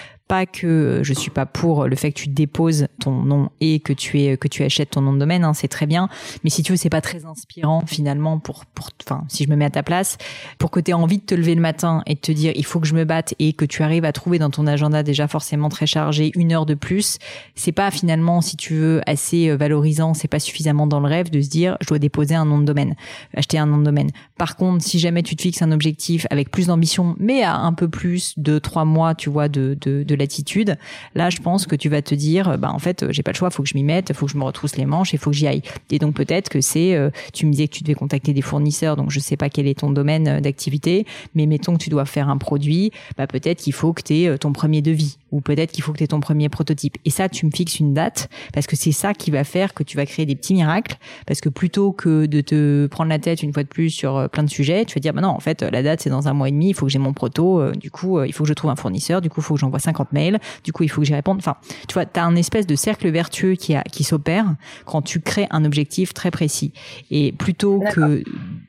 que 0.45 1.01
je 1.03 1.13
suis 1.13 1.31
pas 1.31 1.45
pour 1.45 1.87
le 1.87 1.95
fait 1.95 2.11
que 2.11 2.19
tu 2.19 2.29
déposes 2.29 2.87
ton 2.99 3.11
nom 3.11 3.49
et 3.61 3.79
que 3.79 3.93
tu 3.93 4.21
es 4.21 4.37
que 4.37 4.47
tu 4.47 4.63
achètes 4.63 4.91
ton 4.91 5.01
nom 5.01 5.13
de 5.13 5.19
domaine, 5.19 5.43
hein, 5.43 5.53
c'est 5.53 5.67
très 5.67 5.85
bien. 5.85 6.09
Mais 6.43 6.49
si 6.49 6.63
tu 6.63 6.71
veux, 6.71 6.77
c'est 6.77 6.89
pas 6.89 7.01
très 7.01 7.25
inspirant 7.25 7.83
finalement 7.85 8.39
pour 8.39 8.65
pour 8.65 8.89
enfin 9.03 9.25
si 9.29 9.43
je 9.43 9.49
me 9.49 9.55
mets 9.55 9.65
à 9.65 9.69
ta 9.69 9.83
place, 9.83 10.17
pour 10.57 10.71
que 10.71 10.79
tu 10.79 10.91
aies 10.91 10.95
envie 10.95 11.19
de 11.19 11.23
te 11.23 11.35
lever 11.35 11.55
le 11.55 11.61
matin 11.61 12.01
et 12.05 12.15
de 12.15 12.19
te 12.19 12.31
dire 12.31 12.51
il 12.55 12.65
faut 12.65 12.79
que 12.79 12.87
je 12.87 12.95
me 12.95 13.05
batte 13.05 13.33
et 13.39 13.53
que 13.53 13.65
tu 13.65 13.83
arrives 13.83 14.05
à 14.05 14.11
trouver 14.11 14.39
dans 14.39 14.49
ton 14.49 14.67
agenda 14.67 15.03
déjà 15.03 15.27
forcément 15.27 15.69
très 15.69 15.85
chargé 15.85 16.31
une 16.35 16.51
heure 16.51 16.65
de 16.65 16.73
plus, 16.73 17.17
c'est 17.55 17.71
pas 17.71 17.91
finalement 17.91 18.41
si 18.41 18.57
tu 18.57 18.75
veux 18.75 19.01
assez 19.05 19.49
euh, 19.49 19.55
valorisant, 19.55 20.13
c'est 20.13 20.27
pas 20.27 20.39
suffisamment 20.39 20.87
dans 20.87 20.99
le 20.99 21.07
rêve 21.07 21.29
de 21.29 21.41
se 21.41 21.49
dire 21.49 21.77
je 21.81 21.87
dois 21.87 21.99
déposer 21.99 22.35
un 22.35 22.45
nom 22.45 22.59
de 22.59 22.65
domaine, 22.65 22.95
acheter 23.35 23.57
un 23.57 23.65
nom 23.65 23.77
de 23.77 23.83
domaine. 23.83 24.09
Par 24.37 24.55
contre, 24.55 24.83
si 24.83 24.99
jamais 24.99 25.23
tu 25.23 25.35
te 25.35 25.41
fixes 25.41 25.61
un 25.61 25.71
objectif 25.71 26.25
avec 26.29 26.51
plus 26.51 26.67
d'ambition, 26.67 27.15
mais 27.19 27.43
à 27.43 27.55
un 27.55 27.73
peu 27.73 27.87
plus 27.87 28.33
de 28.37 28.59
trois 28.59 28.85
mois, 28.85 29.15
tu 29.15 29.29
vois, 29.29 29.47
de, 29.47 29.77
de 29.79 30.15
l'attitude, 30.23 30.77
là, 31.15 31.29
je 31.29 31.37
pense 31.37 31.67
que 31.67 31.75
tu 31.75 31.89
vas 31.89 32.01
te 32.01 32.15
dire, 32.15 32.57
bah 32.57 32.71
en 32.71 32.79
fait, 32.79 33.11
j'ai 33.11 33.23
pas 33.23 33.31
le 33.31 33.37
choix, 33.37 33.49
faut 33.49 33.63
que 33.63 33.69
je 33.69 33.75
m'y 33.75 33.83
mette, 33.83 34.13
faut 34.13 34.25
que 34.25 34.31
je 34.31 34.37
me 34.37 34.43
retrousse 34.43 34.77
les 34.77 34.85
manches 34.85 35.13
et 35.13 35.17
faut 35.17 35.31
que 35.31 35.35
j'y 35.35 35.47
aille. 35.47 35.61
Et 35.91 35.99
donc 35.99 36.15
peut-être 36.15 36.49
que 36.49 36.61
c'est, 36.61 36.95
euh, 36.95 37.09
tu 37.33 37.45
me 37.45 37.51
disais 37.51 37.67
que 37.67 37.73
tu 37.73 37.83
devais 37.83 37.93
contacter 37.93 38.33
des 38.33 38.41
fournisseurs, 38.41 38.95
donc 38.95 39.11
je 39.11 39.19
sais 39.19 39.37
pas 39.37 39.49
quel 39.49 39.67
est 39.67 39.79
ton 39.79 39.91
domaine 39.91 40.27
euh, 40.27 40.39
d'activité, 40.39 41.05
mais 41.35 41.45
mettons 41.45 41.73
que 41.75 41.83
tu 41.83 41.89
dois 41.89 42.05
faire 42.05 42.29
un 42.29 42.37
produit, 42.37 42.91
bah 43.17 43.27
peut-être 43.27 43.59
qu'il 43.59 43.73
faut 43.73 43.93
que 43.93 44.01
tu 44.01 44.15
aies 44.15 44.27
euh, 44.27 44.37
ton 44.37 44.53
premier 44.53 44.81
devis 44.81 45.17
ou 45.33 45.41
peut-être 45.41 45.71
qu'il 45.71 45.83
faut 45.83 45.91
que 45.91 45.97
tu 45.97 46.03
aies 46.03 46.07
ton 46.07 46.19
premier 46.19 46.47
prototype. 46.47 46.97
Et 47.05 47.09
ça, 47.09 47.27
tu 47.27 47.45
me 47.45 47.51
fixes 47.51 47.79
une 47.79 47.93
date 47.93 48.29
parce 48.53 48.67
que 48.67 48.75
c'est 48.75 48.91
ça 48.91 49.13
qui 49.13 49.31
va 49.31 49.43
faire 49.43 49.73
que 49.73 49.81
tu 49.83 49.97
vas 49.97 50.05
créer 50.05 50.25
des 50.25 50.35
petits 50.35 50.53
miracles 50.53 50.97
parce 51.25 51.41
que 51.41 51.49
plutôt 51.49 51.91
que 51.91 52.27
de 52.27 52.41
te 52.41 52.85
prendre 52.87 53.09
la 53.09 53.17
tête 53.19 53.41
une 53.41 53.51
fois 53.51 53.63
de 53.63 53.67
plus 53.67 53.89
sur 53.89 54.29
plein 54.29 54.43
de 54.43 54.49
sujets, 54.49 54.85
tu 54.85 54.93
vas 54.93 55.01
dire 55.01 55.13
bah 55.13 55.21
non, 55.21 55.29
en 55.29 55.39
fait, 55.39 55.63
la 55.63 55.81
date 55.81 56.01
c'est 56.01 56.11
dans 56.11 56.27
un 56.27 56.33
mois 56.33 56.49
et 56.49 56.51
demi, 56.51 56.69
il 56.69 56.73
faut 56.75 56.85
que 56.85 56.91
j'ai 56.91 56.99
mon 56.99 57.13
proto, 57.13 57.71
du 57.71 57.89
coup, 57.89 58.21
il 58.23 58.31
faut 58.31 58.43
que 58.43 58.49
je 58.49 58.53
trouve 58.53 58.69
un 58.69 58.75
fournisseur, 58.75 59.21
du 59.21 59.29
coup, 59.29 59.41
il 59.41 59.43
faut 59.43 59.55
que 59.55 59.59
j'envoie 59.59 59.79
50 59.79 60.13
mails, 60.13 60.39
du 60.63 60.71
coup, 60.71 60.83
il 60.83 60.89
faut 60.89 61.01
que 61.01 61.07
j'y 61.07 61.15
réponde. 61.15 61.39
Enfin, 61.39 61.55
tu 61.87 61.95
vois, 61.95 62.05
tu 62.05 62.19
as 62.19 62.25
un 62.25 62.35
espèce 62.35 62.67
de 62.67 62.75
cercle 62.75 63.09
vertueux 63.09 63.55
qui, 63.55 63.75
a, 63.75 63.81
qui 63.83 64.03
s'opère 64.03 64.45
quand 64.85 65.01
tu 65.01 65.19
crées 65.19 65.47
un 65.49 65.65
objectif 65.65 66.13
très 66.13 66.29
précis. 66.31 66.73
Et 67.09 67.31
plutôt 67.31 67.81
que, 67.93 68.23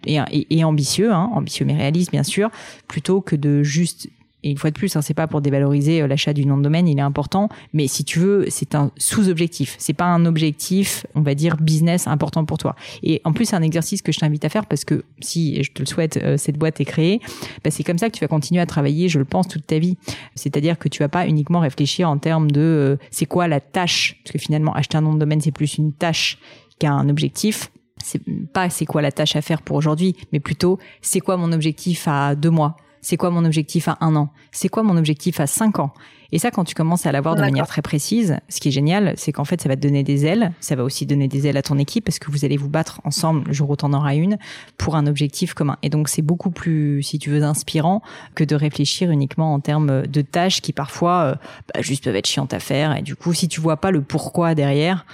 et, 0.07 0.19
et, 0.51 0.65
ambitieux, 0.65 1.13
hein, 1.13 1.31
ambitieux 1.35 1.67
mais 1.67 1.77
réaliste, 1.77 2.11
bien 2.11 2.23
sûr, 2.23 2.51
plutôt 2.89 3.21
que 3.21 3.37
de 3.37 3.63
juste 3.63 4.09
et 4.45 4.51
une 4.51 4.59
fois 4.59 4.71
de 4.71 4.77
plus, 4.77 4.95
hein, 4.95 5.03
c'est 5.03 5.15
pas 5.15 5.27
pour 5.27 5.41
dévaloriser 5.41 6.03
euh, 6.03 6.07
l'achat 6.07 6.35
du 6.35 6.45
nom 6.45 6.59
de 6.59 6.63
domaine, 6.63 6.87
il 6.87 6.99
est 6.99 7.03
important, 7.03 7.49
mais 7.73 7.89
si 7.89 8.05
tu 8.05 8.19
veux, 8.19 8.45
c'est 8.51 8.75
un 8.75 8.93
sous-objectif. 8.99 9.75
C'est 9.79 9.95
pas 9.95 10.05
un 10.05 10.27
objectif, 10.27 11.07
on 11.15 11.23
va 11.23 11.35
dire 11.35 11.57
business 11.57 12.07
important 12.07 12.45
pour 12.45 12.59
toi. 12.59 12.77
Et 13.03 13.23
en 13.25 13.33
plus, 13.33 13.47
c'est 13.47 13.57
un 13.57 13.63
exercice 13.63 14.03
que 14.03 14.13
je 14.13 14.19
t'invite 14.19 14.45
à 14.45 14.51
faire 14.51 14.67
parce 14.67 14.85
que 14.85 15.03
si 15.21 15.65
je 15.65 15.73
te 15.73 15.81
le 15.81 15.87
souhaite, 15.87 16.19
euh, 16.19 16.37
cette 16.37 16.59
boîte 16.59 16.79
est 16.81 16.85
créée, 16.85 17.21
bah, 17.65 17.71
c'est 17.71 17.85
comme 17.85 17.97
ça 17.97 18.11
que 18.11 18.15
tu 18.15 18.21
vas 18.21 18.29
continuer 18.29 18.61
à 18.61 18.67
travailler, 18.67 19.09
je 19.09 19.19
le 19.19 19.25
pense, 19.25 19.49
toute 19.49 19.67
ta 19.67 19.79
vie. 19.79 19.97
C'est-à-dire 20.35 20.79
que 20.79 20.91
tu 20.91 20.99
vas 21.03 21.09
pas 21.09 21.27
uniquement 21.27 21.61
réfléchir 21.61 22.11
en 22.11 22.19
termes 22.19 22.51
de 22.51 22.61
euh, 22.61 22.97
c'est 23.11 23.27
quoi 23.27 23.49
la 23.49 23.61
tâche, 23.61 24.21
parce 24.23 24.33
que 24.33 24.39
finalement, 24.39 24.75
acheter 24.75 24.99
un 24.99 25.01
nom 25.01 25.15
de 25.15 25.19
domaine, 25.19 25.41
c'est 25.41 25.53
plus 25.53 25.79
une 25.79 25.95
tâche 25.95 26.39
qu'un 26.79 27.09
objectif 27.09 27.71
c'est 28.03 28.21
pas 28.53 28.69
c'est 28.69 28.85
quoi 28.85 29.01
la 29.01 29.13
tâche 29.13 29.35
à 29.35 29.41
faire 29.41 29.63
pour 29.63 29.77
aujourd'hui, 29.77 30.15
mais 30.33 30.41
plutôt 30.41 30.79
c'est 31.01 31.21
quoi 31.21 31.39
mon 31.39 31.53
objectif 31.53 32.07
à 32.07 32.35
deux 32.35 32.51
mois, 32.51 32.77
c'est 33.05 33.19
quoi 33.19 33.31
mon 33.31 33.45
objectif 33.45 33.87
à 33.89 33.99
un 34.01 34.17
an? 34.17 34.31
C'est 34.51 34.71
quoi 34.71 34.83
mon 34.83 34.97
objectif 34.97 35.39
à 35.39 35.47
cinq 35.47 35.79
ans? 35.79 35.93
Et 36.33 36.39
ça, 36.39 36.51
quand 36.51 36.65
tu 36.65 36.75
commences 36.75 37.05
à 37.05 37.13
l'avoir 37.13 37.35
de 37.35 37.43
manière 37.43 37.67
très 37.67 37.83
précise, 37.83 38.39
ce 38.49 38.61
qui 38.61 38.69
est 38.69 38.73
génial, 38.73 39.13
c'est 39.19 39.31
qu'en 39.31 39.45
fait, 39.45 39.61
ça 39.61 39.69
va 39.69 39.77
te 39.77 39.83
donner 39.83 40.03
des 40.03 40.25
ailes. 40.25 40.53
Ça 40.59 40.75
va 40.75 40.83
aussi 40.83 41.05
donner 41.05 41.29
des 41.29 41.47
ailes 41.47 41.59
à 41.59 41.63
ton 41.63 41.79
équipe 41.79 42.07
parce 42.07 42.19
que 42.19 42.31
vous 42.31 42.47
allez 42.47 42.57
vous 42.57 42.71
battre 42.71 43.03
ensemble 43.05 43.45
le 43.47 43.53
jour 43.53 43.69
où 43.69 43.77
tu 43.77 43.85
en 43.85 43.93
auras 43.93 44.15
une 44.15 44.39
pour 44.79 44.97
un 44.97 45.07
objectif 45.07 45.53
commun. 45.53 45.77
Et 45.83 45.91
donc, 45.91 46.09
c'est 46.09 46.23
beaucoup 46.23 46.51
plus, 46.51 47.03
si 47.03 47.19
tu 47.19 47.29
veux, 47.29 47.43
inspirant 47.43 48.01
que 48.35 48.43
de 48.43 48.57
réfléchir 48.57 49.11
uniquement 49.11 49.53
en 49.53 49.61
termes 49.61 50.07
de 50.07 50.23
tâches 50.23 50.63
qui 50.63 50.73
parfois 50.73 51.21
euh, 51.25 51.35
bah, 51.73 51.83
juste 51.83 52.05
peuvent 52.05 52.17
être 52.17 52.27
chiantes 52.27 52.55
à 52.55 52.59
faire. 52.59 52.97
Et 52.97 53.03
du 53.03 53.17
coup, 53.17 53.35
si 53.35 53.47
tu 53.47 53.61
vois 53.61 53.77
pas 53.77 53.91
le 53.91 54.01
pourquoi 54.01 54.55
derrière, 54.55 55.05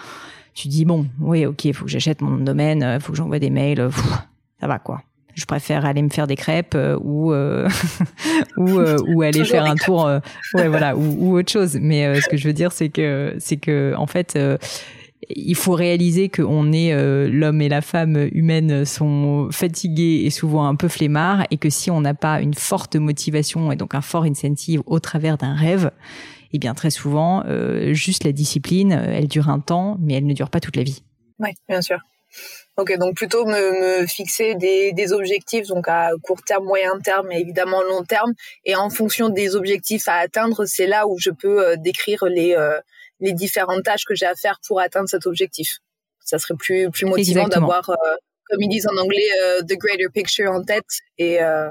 tu 0.55 0.69
dis 0.69 0.85
bon, 0.85 1.09
oui, 1.19 1.45
ok, 1.45 1.65
il 1.65 1.75
faut 1.75 1.87
que 1.87 1.91
j'achète 1.91 2.21
mon 2.23 2.37
domaine, 2.37 2.93
il 2.95 3.01
faut 3.01 3.11
que 3.11 3.19
j'envoie 3.19 3.41
des 3.41 3.51
mails, 3.51 3.91
ça 4.61 4.69
va 4.69 4.79
quoi 4.79 5.03
je 5.41 5.47
préfère 5.47 5.85
aller 5.85 6.03
me 6.03 6.11
faire 6.11 6.27
des 6.27 6.37
crêpes 6.37 6.77
ou 7.03 7.33
ou 8.57 8.81
ou 9.07 9.23
aller 9.23 9.45
faire 9.45 9.65
un 9.65 9.77
tour 9.77 10.11
ouais 10.55 10.69
voilà 10.69 10.97
ou, 10.97 11.17
ou, 11.19 11.39
autre 11.39 11.51
chose 11.51 11.79
mais 11.81 12.21
ce 12.21 12.29
que 12.29 12.37
je 12.37 12.47
veux 12.47 12.53
dire 12.53 12.73
c'est 12.73 12.89
que 12.89 13.35
c'est 13.39 13.57
que 13.57 13.95
en 13.97 14.07
fait 14.07 14.37
il 15.29 15.55
faut 15.55 15.73
réaliser 15.73 16.29
que 16.29 16.43
on 16.43 16.73
est 16.73 16.93
euh, 16.93 17.29
l'homme 17.29 17.61
et 17.61 17.69
la 17.69 17.81
femme 17.81 18.29
humaine 18.33 18.85
sont 18.85 19.49
fatigués 19.51 20.23
et 20.25 20.31
souvent 20.31 20.67
un 20.67 20.75
peu 20.75 20.89
flemmards 20.89 21.47
et 21.51 21.59
que 21.59 21.71
si 21.71 21.91
on 21.91 22.01
n'a 22.01 22.15
pas 22.15 22.41
une 22.41 22.55
forte 22.55 22.97
motivation 22.97 23.71
et 23.71 23.77
donc 23.77 23.95
un 23.95 24.01
fort 24.01 24.25
incentive 24.25 24.83
au 24.87 24.99
travers 24.99 25.37
d'un 25.37 25.55
rêve, 25.55 25.91
eh 26.53 26.59
bien 26.59 26.75
très 26.75 26.91
souvent 26.91 27.45
euh, 27.47 27.93
juste 27.93 28.25
la 28.25 28.33
discipline, 28.33 28.93
elle 28.93 29.29
dure 29.29 29.49
un 29.49 29.61
temps 29.61 29.99
mais 30.01 30.15
elle 30.15 30.27
ne 30.27 30.35
dure 30.35 30.51
pas 30.51 30.61
toute 30.61 30.77
la 30.77 30.83
vie. 30.83 31.03
Oui, 31.39 31.51
bien 31.69 31.83
sûr. 31.83 31.99
Ok, 32.81 32.97
donc 32.99 33.15
plutôt 33.15 33.45
me, 33.45 34.07
fixer 34.07 34.55
des, 34.55 34.93
des, 34.93 35.13
objectifs, 35.13 35.67
donc 35.67 35.87
à 35.87 36.11
court 36.23 36.43
terme, 36.43 36.65
moyen 36.65 36.99
terme 37.01 37.31
et 37.31 37.41
évidemment 37.41 37.83
long 37.83 38.05
terme. 38.05 38.33
Et 38.65 38.75
en 38.75 38.89
fonction 38.89 39.29
des 39.29 39.55
objectifs 39.55 40.09
à 40.09 40.15
atteindre, 40.15 40.65
c'est 40.65 40.87
là 40.87 41.07
où 41.07 41.19
je 41.19 41.31
peux 41.31 41.67
euh, 41.67 41.77
décrire 41.77 42.25
les, 42.25 42.57
les 43.21 43.33
différentes 43.33 43.83
tâches 43.83 44.05
que 44.05 44.15
j'ai 44.15 44.27
à 44.27 44.35
faire 44.35 44.59
pour 44.67 44.81
atteindre 44.81 45.09
cet 45.09 45.27
objectif. 45.27 45.79
Ça 46.21 46.39
serait 46.39 46.55
plus 46.55 46.91
plus 46.91 47.07
motivant 47.07 47.49
d'avoir, 47.49 47.89
euh, 47.91 47.95
comme 48.49 48.63
ils 48.63 48.69
disent 48.69 48.87
en 48.87 48.97
anglais, 48.97 49.29
euh, 49.43 49.63
the 49.63 49.77
greater 49.77 50.11
picture 50.13 50.51
en 50.51 50.63
tête 50.63 50.85
et. 51.19 51.43
Euh, 51.43 51.69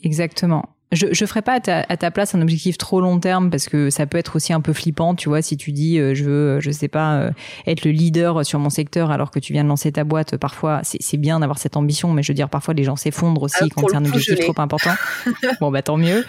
Exactement 0.00 0.64
je 0.92 1.06
je 1.12 1.26
ferai 1.26 1.42
pas 1.42 1.54
à 1.54 1.60
ta, 1.60 1.86
à 1.88 1.96
ta, 1.96 2.10
place 2.10 2.34
un 2.34 2.42
objectif 2.42 2.78
trop 2.78 3.00
long 3.00 3.18
terme 3.18 3.50
parce 3.50 3.66
que 3.66 3.90
ça 3.90 4.06
peut 4.06 4.18
être 4.18 4.36
aussi 4.36 4.52
un 4.52 4.60
peu 4.60 4.72
flippant, 4.72 5.14
tu 5.14 5.28
vois, 5.28 5.42
si 5.42 5.56
tu 5.56 5.72
dis 5.72 5.98
euh, 5.98 6.14
je 6.14 6.24
veux, 6.24 6.60
je 6.60 6.70
sais 6.70 6.88
pas, 6.88 7.14
euh, 7.14 7.30
être 7.66 7.84
le 7.84 7.90
leader 7.90 8.44
sur 8.44 8.58
mon 8.58 8.70
secteur 8.70 9.10
alors 9.10 9.30
que 9.30 9.38
tu 9.38 9.52
viens 9.52 9.64
de 9.64 9.68
lancer 9.68 9.90
ta 9.92 10.04
boîte. 10.04 10.36
Parfois, 10.36 10.80
c'est 10.82 11.16
bien 11.16 11.40
d'avoir 11.40 11.58
cette 11.58 11.76
ambition, 11.76 12.12
mais 12.12 12.22
je 12.22 12.28
veux 12.28 12.34
dire, 12.34 12.48
parfois 12.48 12.74
les 12.74 12.84
gens 12.84 12.96
s'effondrent 12.96 13.42
aussi 13.42 13.56
ah, 13.60 13.66
quand 13.74 13.88
c'est 13.88 13.96
un 13.96 14.04
objectif 14.04 14.38
trop 14.40 14.60
important. 14.60 14.92
bon, 15.60 15.70
bah 15.70 15.82
tant 15.82 15.96
mieux. 15.96 16.24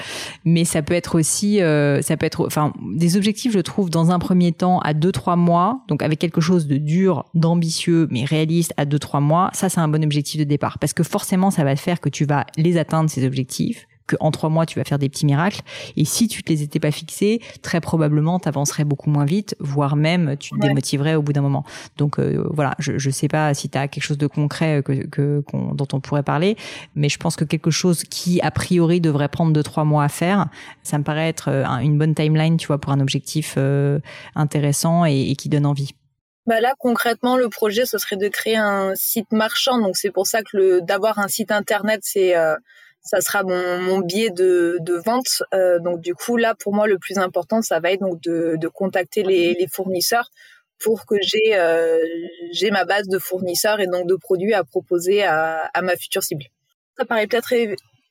Mais 0.46 0.66
ça 0.66 0.82
peut 0.82 0.94
être 0.94 1.16
aussi, 1.16 1.62
euh, 1.62 2.02
ça 2.02 2.18
peut 2.18 2.26
être, 2.26 2.46
enfin, 2.46 2.74
des 2.94 3.18
objectifs, 3.18 3.54
je 3.54 3.60
trouve, 3.60 3.90
dans 3.90 4.12
un 4.12 4.20
premier 4.20 4.52
temps 4.52 4.80
à 4.80 4.94
deux 4.94 5.12
trois 5.12 5.36
mois, 5.36 5.84
donc 5.88 6.02
avec 6.02 6.20
quelque 6.20 6.42
chose 6.42 6.68
de 6.68 6.78
dur, 6.78 7.26
d'ambitieux, 7.34 8.08
mais 8.12 8.24
réaliste 8.26 8.74
à 8.78 8.86
deux 8.86 9.00
trois 9.00 9.20
mois. 9.20 9.50
Ça, 9.54 9.70
c'est 9.70 9.80
un 9.80 9.88
bon 9.88 10.04
objectif 10.04 10.40
de 10.40 10.46
départ 10.46 10.80
parce 10.80 10.94
que 10.94 11.04
forcément, 11.04 11.52
ça 11.52 11.64
va 11.64 11.76
faire 11.76 12.00
que 12.00 12.10
tu 12.10 12.26
vas 12.26 12.46
les 12.58 12.78
atteindre 12.78 13.10
ces 13.10 13.26
objectifs 13.26 13.88
qu'en 14.08 14.32
trois 14.32 14.50
mois 14.50 14.66
tu 14.66 14.80
vas 14.80 14.86
faire 14.86 15.00
des 15.00 15.10
petits 15.10 15.26
miracles. 15.26 15.62
Et 15.98 16.06
si 16.06 16.28
tu 16.28 16.44
te 16.44 16.52
les 16.52 16.64
étais 16.64 16.80
pas 16.80 16.92
fixés, 16.92 17.42
très 17.62 17.82
probablement 17.82 18.40
tu 18.40 18.48
avancerais 18.48 18.84
beaucoup 18.84 19.10
moins 19.10 19.26
vite, 19.26 19.56
voire 19.60 19.96
même 19.96 20.36
tu 20.38 20.52
te 20.52 20.60
démotiverais 20.60 21.16
au 21.16 21.22
bout 21.22 21.34
d'un 21.34 21.42
moment. 21.42 21.64
Donc 21.98 22.20
euh, 22.20 22.46
voilà, 22.52 22.76
je 22.80 22.98
je 22.98 23.10
sais 23.10 23.28
pas 23.28 23.54
si 23.54 23.70
tu 23.70 23.78
as 23.78 23.88
quelque 23.88 24.04
chose 24.04 24.18
de 24.18 24.28
concret 24.28 24.82
que, 24.84 25.06
que 25.08 25.44
dont 25.52 25.88
on 25.94 26.00
pourrait 26.00 26.24
parler, 26.24 26.58
mais 26.96 27.10
je 27.10 27.18
pense 27.18 27.36
que 27.36 27.46
quelque 27.46 27.72
chose 27.72 28.04
qui 28.04 28.42
a 28.42 28.52
priori 28.52 29.02
devrait 29.02 29.30
prendre 29.30 29.54
deux 29.54 29.64
trois 29.64 29.84
mois 29.84 30.04
à 30.04 30.10
faire, 30.10 30.48
ça 30.84 30.98
me 30.98 31.04
paraît 31.04 31.30
être 31.30 31.50
euh, 31.50 31.66
une 31.80 31.98
bonne 31.98 32.16
timeline, 32.16 32.58
tu 32.58 32.68
vois, 32.68 32.80
pour 32.80 32.92
un 32.92 33.00
objectif 33.00 33.56
euh, 33.58 34.00
intéressant 34.36 35.06
et, 35.06 35.36
qui 35.36 35.50
donne 35.50 35.66
envie. 35.66 35.92
Bah 36.46 36.60
là 36.60 36.74
concrètement 36.78 37.38
le 37.38 37.48
projet 37.48 37.86
ce 37.86 37.98
serait 37.98 38.18
de 38.18 38.28
créer 38.28 38.58
un 38.58 38.96
site 38.96 39.32
marchand 39.32 39.80
donc 39.80 39.96
c'est 39.96 40.12
pour 40.12 40.28
ça 40.28 40.42
que 40.42 40.58
le 40.58 40.82
d'avoir 40.82 41.20
un 41.20 41.30
site 41.30 41.52
internet 41.52 42.02
c'est 42.04 42.36
ça 43.04 43.20
sera 43.22 43.44
mon, 43.44 43.80
mon 43.80 44.00
biais 44.00 44.30
de, 44.30 44.80
vente. 45.06 45.44
Euh, 45.54 45.80
donc 45.80 46.00
du 46.00 46.16
coup 46.16 46.38
là 46.38 46.56
pour 46.56 46.74
moi 46.74 46.88
le 46.88 46.98
plus 46.98 47.18
important 47.18 47.62
ça 47.62 47.80
va 47.80 47.92
être 47.92 48.02
donc 48.02 48.22
de, 48.22 48.56
de 48.58 48.68
contacter 48.68 49.24
les, 49.24 49.68
fournisseurs 49.72 50.30
pour 50.80 51.06
que 51.06 51.16
j'ai 51.22 51.56
euh, 51.56 52.00
j'ai 52.52 52.72
ma 52.72 52.86
base 52.86 53.08
de 53.08 53.20
fournisseurs 53.20 53.80
et 53.80 53.88
donc 53.88 54.08
de 54.08 54.16
produits 54.16 54.54
à 54.54 54.64
proposer 54.64 55.24
à, 55.24 55.70
à 55.74 55.82
ma 55.82 55.96
future 55.96 56.24
cible. 56.24 56.46
Ça 56.98 57.06
paraît 57.06 57.28
peut-être 57.28 57.50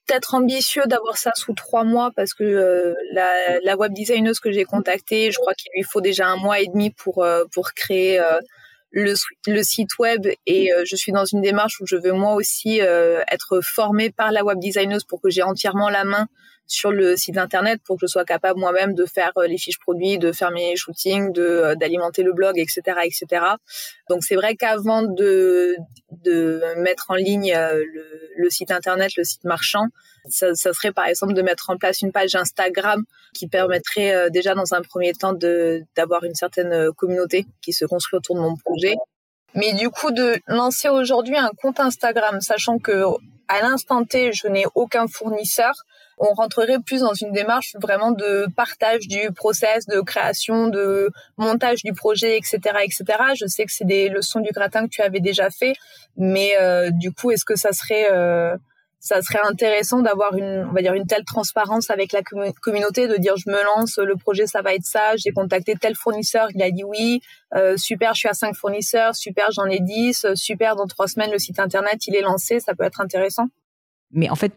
peut-être 0.06 0.34
ambitieux 0.34 0.82
d'avoir 0.86 1.16
ça 1.16 1.32
sous 1.34 1.54
trois 1.54 1.84
mois 1.84 2.10
parce 2.16 2.34
que 2.34 2.44
euh, 2.44 2.94
la, 3.12 3.60
la 3.60 3.76
web 3.76 3.92
designeuse 3.92 4.40
que 4.40 4.50
j'ai 4.50 4.64
contactée, 4.64 5.30
je 5.30 5.38
crois 5.38 5.54
qu'il 5.54 5.70
lui 5.74 5.84
faut 5.84 6.00
déjà 6.00 6.26
un 6.26 6.36
mois 6.36 6.60
et 6.60 6.66
demi 6.66 6.90
pour 6.90 7.24
pour 7.52 7.72
créer 7.72 8.20
le, 8.92 9.14
le 9.46 9.62
site 9.62 9.98
web 9.98 10.26
et 10.46 10.72
euh, 10.72 10.82
je 10.86 10.96
suis 10.96 11.12
dans 11.12 11.24
une 11.24 11.40
démarche 11.40 11.80
où 11.80 11.86
je 11.86 11.96
veux 11.96 12.12
moi 12.12 12.34
aussi 12.34 12.80
euh, 12.80 13.22
être 13.30 13.60
formée 13.62 14.10
par 14.10 14.30
la 14.30 14.44
web 14.44 14.58
designeuse 14.58 15.04
pour 15.04 15.20
que 15.20 15.30
j'ai 15.30 15.42
entièrement 15.42 15.88
la 15.88 16.04
main 16.04 16.28
sur 16.66 16.90
le 16.90 17.16
site 17.16 17.36
internet 17.38 17.80
pour 17.84 17.96
que 17.96 18.06
je 18.06 18.10
sois 18.10 18.24
capable 18.24 18.58
moi-même 18.58 18.94
de 18.94 19.04
faire 19.04 19.32
euh, 19.36 19.46
les 19.46 19.58
fiches 19.58 19.78
produits, 19.78 20.18
de 20.18 20.32
faire 20.32 20.50
mes 20.50 20.76
shootings, 20.76 21.32
de 21.32 21.74
d'alimenter 21.78 22.22
le 22.22 22.32
blog, 22.32 22.58
etc., 22.58 22.82
etc. 23.04 23.44
Donc 24.08 24.24
c'est 24.24 24.36
vrai 24.36 24.56
qu'avant 24.56 25.02
de 25.02 25.76
de 26.10 26.62
mettre 26.78 27.06
en 27.10 27.14
ligne 27.14 27.52
le, 27.52 28.30
le, 28.36 28.50
site 28.50 28.70
internet, 28.70 29.12
le 29.16 29.24
site 29.24 29.44
marchand, 29.44 29.86
ça, 30.28 30.54
ça, 30.54 30.72
serait 30.72 30.92
par 30.92 31.06
exemple 31.06 31.34
de 31.34 31.42
mettre 31.42 31.70
en 31.70 31.76
place 31.76 32.02
une 32.02 32.12
page 32.12 32.34
Instagram 32.34 33.02
qui 33.34 33.48
permettrait 33.48 34.30
déjà 34.30 34.54
dans 34.54 34.74
un 34.74 34.82
premier 34.82 35.12
temps 35.12 35.32
de 35.32 35.82
d'avoir 35.96 36.24
une 36.24 36.34
certaine 36.34 36.92
communauté 36.92 37.46
qui 37.60 37.72
se 37.72 37.84
construit 37.84 38.18
autour 38.18 38.36
de 38.36 38.40
mon 38.40 38.56
projet. 38.56 38.94
Mais 39.54 39.74
du 39.74 39.90
coup 39.90 40.10
de 40.10 40.38
lancer 40.46 40.88
aujourd'hui 40.88 41.36
un 41.36 41.50
compte 41.60 41.80
Instagram, 41.80 42.40
sachant 42.40 42.78
que 42.78 43.04
à 43.52 43.60
l'instant 43.60 44.04
T 44.04 44.32
je 44.32 44.48
n'ai 44.48 44.64
aucun 44.74 45.06
fournisseur, 45.06 45.74
on 46.18 46.32
rentrerait 46.34 46.78
plus 46.78 47.00
dans 47.00 47.14
une 47.14 47.32
démarche 47.32 47.74
vraiment 47.80 48.12
de 48.12 48.46
partage 48.56 49.08
du 49.08 49.32
process, 49.32 49.86
de 49.86 50.00
création, 50.00 50.68
de 50.68 51.10
montage 51.36 51.82
du 51.82 51.92
projet, 51.92 52.36
etc., 52.36 52.58
etc. 52.82 53.04
Je 53.34 53.46
sais 53.46 53.64
que 53.64 53.72
c'est 53.72 53.84
des 53.84 54.08
leçons 54.08 54.40
du 54.40 54.50
gratin 54.52 54.84
que 54.84 54.90
tu 54.90 55.02
avais 55.02 55.20
déjà 55.20 55.50
fait, 55.50 55.74
mais 56.16 56.56
euh, 56.60 56.90
du 56.90 57.12
coup, 57.12 57.30
est-ce 57.30 57.44
que 57.44 57.56
ça 57.56 57.72
serait 57.72 58.08
euh, 58.12 58.56
ça 59.02 59.20
serait 59.20 59.40
intéressant 59.44 60.00
d'avoir 60.00 60.36
une, 60.36 60.64
on 60.70 60.72
va 60.72 60.80
dire, 60.80 60.94
une 60.94 61.06
telle 61.06 61.24
transparence 61.24 61.90
avec 61.90 62.12
la 62.12 62.22
communauté, 62.22 63.08
de 63.08 63.16
dire 63.16 63.36
je 63.36 63.50
me 63.50 63.60
lance, 63.64 63.98
le 63.98 64.14
projet 64.14 64.46
ça 64.46 64.62
va 64.62 64.74
être 64.74 64.84
ça, 64.84 65.16
j'ai 65.16 65.32
contacté 65.32 65.74
tel 65.74 65.96
fournisseur, 65.96 66.46
il 66.54 66.62
a 66.62 66.70
dit 66.70 66.84
oui, 66.84 67.20
euh, 67.56 67.76
super, 67.76 68.14
je 68.14 68.20
suis 68.20 68.28
à 68.28 68.32
cinq 68.32 68.54
fournisseurs, 68.54 69.16
super, 69.16 69.50
j'en 69.50 69.66
ai 69.66 69.80
10, 69.80 70.28
super, 70.36 70.76
dans 70.76 70.86
trois 70.86 71.08
semaines 71.08 71.32
le 71.32 71.40
site 71.40 71.58
internet 71.58 72.06
il 72.06 72.14
est 72.14 72.20
lancé, 72.20 72.60
ça 72.60 72.76
peut 72.76 72.84
être 72.84 73.00
intéressant. 73.00 73.48
Mais 74.12 74.30
en 74.30 74.36
fait, 74.36 74.52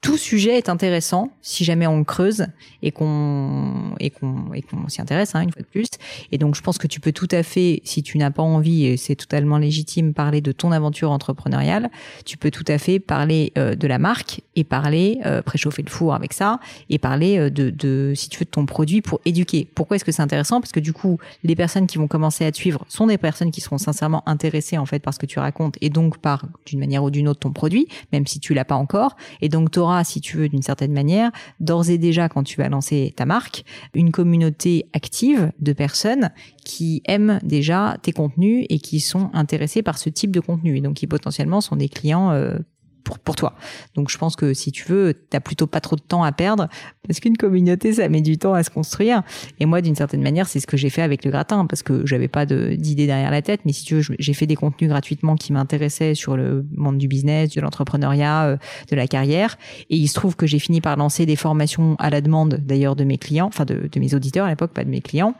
tout 0.00 0.16
sujet 0.16 0.56
est 0.56 0.68
intéressant 0.68 1.30
si 1.42 1.64
jamais 1.64 1.86
on 1.86 2.04
creuse 2.04 2.46
et 2.82 2.92
qu'on 2.92 3.94
et 3.98 4.10
qu'on 4.10 4.52
et 4.52 4.62
qu'on 4.62 4.88
s'y 4.88 5.00
intéresse 5.00 5.34
hein, 5.34 5.40
une 5.40 5.52
fois 5.52 5.62
de 5.62 5.66
plus. 5.66 5.88
Et 6.30 6.38
donc 6.38 6.54
je 6.54 6.60
pense 6.60 6.78
que 6.78 6.86
tu 6.86 7.00
peux 7.00 7.12
tout 7.12 7.28
à 7.30 7.42
fait, 7.42 7.80
si 7.84 8.02
tu 8.02 8.18
n'as 8.18 8.30
pas 8.30 8.42
envie, 8.42 8.86
et 8.86 8.96
c'est 8.96 9.16
totalement 9.16 9.58
légitime, 9.58 10.14
parler 10.14 10.40
de 10.40 10.52
ton 10.52 10.70
aventure 10.70 11.10
entrepreneuriale. 11.10 11.90
Tu 12.24 12.36
peux 12.36 12.50
tout 12.50 12.64
à 12.68 12.78
fait 12.78 13.00
parler 13.00 13.52
euh, 13.58 13.74
de 13.74 13.86
la 13.86 13.98
marque 13.98 14.42
et 14.54 14.64
parler 14.64 15.18
euh, 15.26 15.42
préchauffer 15.42 15.82
le 15.82 15.90
four 15.90 16.14
avec 16.14 16.32
ça 16.32 16.60
et 16.88 16.98
parler 16.98 17.38
euh, 17.38 17.50
de, 17.50 17.70
de 17.70 18.12
si 18.14 18.28
tu 18.28 18.38
veux 18.38 18.44
de 18.44 18.50
ton 18.50 18.66
produit 18.66 19.02
pour 19.02 19.20
éduquer. 19.24 19.68
Pourquoi 19.74 19.96
est-ce 19.96 20.04
que 20.04 20.12
c'est 20.12 20.22
intéressant? 20.22 20.60
Parce 20.60 20.72
que 20.72 20.80
du 20.80 20.92
coup 20.92 21.18
les 21.42 21.56
personnes 21.56 21.86
qui 21.86 21.98
vont 21.98 22.08
commencer 22.08 22.44
à 22.44 22.52
te 22.52 22.56
suivre 22.56 22.84
sont 22.88 23.06
des 23.06 23.18
personnes 23.18 23.50
qui 23.50 23.60
seront 23.60 23.78
sincèrement 23.78 24.22
intéressées 24.28 24.78
en 24.78 24.86
fait 24.86 25.00
par 25.00 25.14
ce 25.14 25.18
que 25.18 25.26
tu 25.26 25.38
racontes 25.38 25.76
et 25.80 25.90
donc 25.90 26.18
par 26.18 26.44
d'une 26.66 26.78
manière 26.78 27.02
ou 27.02 27.10
d'une 27.10 27.28
autre 27.28 27.40
ton 27.40 27.52
produit, 27.52 27.88
même 28.12 28.26
si 28.26 28.40
tu 28.40 28.54
l'as 28.54 28.64
pas 28.64 28.76
encore. 28.76 29.16
Et 29.40 29.48
donc 29.48 29.70
tu 29.70 29.78
si 30.04 30.20
tu 30.20 30.36
veux, 30.36 30.48
d'une 30.48 30.62
certaine 30.62 30.92
manière, 30.92 31.30
d'ores 31.60 31.90
et 31.90 31.98
déjà, 31.98 32.28
quand 32.28 32.42
tu 32.42 32.58
vas 32.58 32.68
lancer 32.68 33.12
ta 33.16 33.26
marque, 33.26 33.64
une 33.94 34.12
communauté 34.12 34.88
active 34.92 35.52
de 35.58 35.72
personnes 35.72 36.30
qui 36.64 37.02
aiment 37.06 37.38
déjà 37.42 37.96
tes 38.02 38.12
contenus 38.12 38.66
et 38.68 38.78
qui 38.78 39.00
sont 39.00 39.30
intéressés 39.32 39.82
par 39.82 39.98
ce 39.98 40.08
type 40.08 40.30
de 40.30 40.40
contenu. 40.40 40.76
Et 40.76 40.80
donc 40.80 40.94
qui 40.94 41.06
potentiellement 41.06 41.60
sont 41.60 41.76
des 41.76 41.88
clients 41.88 42.30
euh, 42.30 42.58
pour, 43.06 43.36
toi. 43.36 43.54
Donc 43.94 44.10
je 44.10 44.18
pense 44.18 44.36
que 44.36 44.54
si 44.54 44.72
tu 44.72 44.84
veux, 44.88 45.14
t'as 45.14 45.40
plutôt 45.40 45.66
pas 45.66 45.80
trop 45.80 45.96
de 45.96 46.00
temps 46.00 46.24
à 46.24 46.32
perdre 46.32 46.68
parce 47.06 47.20
qu'une 47.20 47.36
communauté, 47.36 47.92
ça 47.94 48.08
met 48.08 48.20
du 48.20 48.38
temps 48.38 48.54
à 48.54 48.62
se 48.62 48.70
construire. 48.70 49.22
Et 49.60 49.66
moi, 49.66 49.80
d'une 49.80 49.94
certaine 49.94 50.22
manière, 50.22 50.48
c'est 50.48 50.60
ce 50.60 50.66
que 50.66 50.76
j'ai 50.76 50.90
fait 50.90 51.02
avec 51.02 51.24
le 51.24 51.30
gratin 51.30 51.66
parce 51.66 51.82
que 51.82 52.04
j'avais 52.06 52.28
pas 52.28 52.46
d'idée 52.46 53.06
derrière 53.06 53.30
la 53.30 53.42
tête. 53.42 53.60
Mais 53.64 53.72
si 53.72 53.84
tu 53.84 53.96
veux, 53.96 54.16
j'ai 54.18 54.34
fait 54.34 54.46
des 54.46 54.56
contenus 54.56 54.90
gratuitement 54.90 55.36
qui 55.36 55.52
m'intéressaient 55.52 56.14
sur 56.14 56.36
le 56.36 56.66
monde 56.74 56.98
du 56.98 57.08
business, 57.08 57.50
de 57.50 57.60
l'entrepreneuriat, 57.60 58.44
euh, 58.46 58.56
de 58.90 58.96
la 58.96 59.06
carrière. 59.06 59.56
Et 59.90 59.96
il 59.96 60.08
se 60.08 60.14
trouve 60.14 60.36
que 60.36 60.46
j'ai 60.46 60.58
fini 60.58 60.80
par 60.80 60.96
lancer 60.96 61.26
des 61.26 61.36
formations 61.36 61.96
à 61.98 62.10
la 62.10 62.20
demande 62.20 62.60
d'ailleurs 62.64 62.96
de 62.96 63.04
mes 63.04 63.18
clients, 63.18 63.46
enfin 63.46 63.64
de, 63.64 63.88
de 63.90 64.00
mes 64.00 64.14
auditeurs 64.14 64.46
à 64.46 64.50
l'époque, 64.50 64.72
pas 64.72 64.84
de 64.84 64.90
mes 64.90 65.00
clients. 65.00 65.34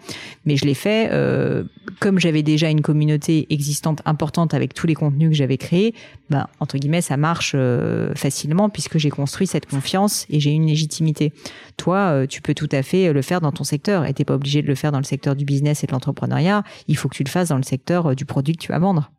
Mais 0.45 0.57
je 0.57 0.65
l'ai 0.65 0.75
fait 0.75 1.09
euh, 1.11 1.65
comme 2.01 2.19
j'avais 2.19 2.43
déjà 2.43 2.71
une 2.71 2.83
communauté 2.83 3.47
existante 3.51 4.03
importante 4.05 4.55
avec 4.55 4.75
tous 4.75 4.87
les 4.87 4.95
contenus 4.95 5.31
que 5.31 5.37
j'avais 5.37 5.57
créés. 5.59 5.95
Ben, 6.31 6.47
entre 6.61 6.79
guillemets, 6.79 7.01
ça 7.01 7.17
marche 7.17 7.55
euh, 7.59 8.15
facilement 8.15 8.69
puisque 8.69 8.99
j'ai 8.99 9.11
construit 9.11 9.47
cette 9.47 9.67
confiance 9.67 10.27
et 10.31 10.41
j'ai 10.41 10.51
une 10.51 10.67
légitimité. 10.67 11.33
Toi, 11.77 11.99
euh, 11.99 12.27
tu 12.27 12.43
peux 12.43 12.55
tout 12.55 12.69
à 12.73 12.83
fait 12.83 13.13
le 13.13 13.23
faire 13.23 13.41
dans 13.41 13.53
ton 13.53 13.65
secteur 13.65 14.05
et 14.07 14.15
t'es 14.15 14.25
pas 14.25 14.35
obligé 14.35 14.63
de 14.63 14.67
le 14.67 14.75
faire 14.75 14.93
dans 14.93 14.99
le 14.99 15.05
secteur 15.05 15.37
du 15.37 15.45
business 15.45 15.85
et 15.85 15.87
de 15.87 15.93
l'entrepreneuriat. 15.93 16.63
Il 16.89 16.97
faut 16.97 17.09
que 17.09 17.17
tu 17.17 17.25
le 17.25 17.29
fasses 17.29 17.49
dans 17.49 17.57
le 17.57 17.63
secteur 17.63 18.07
euh, 18.07 18.15
du 18.15 18.25
produit 18.25 18.57
que 18.57 18.63
tu 18.63 18.73
vas 18.73 18.79
vendre. 18.79 19.11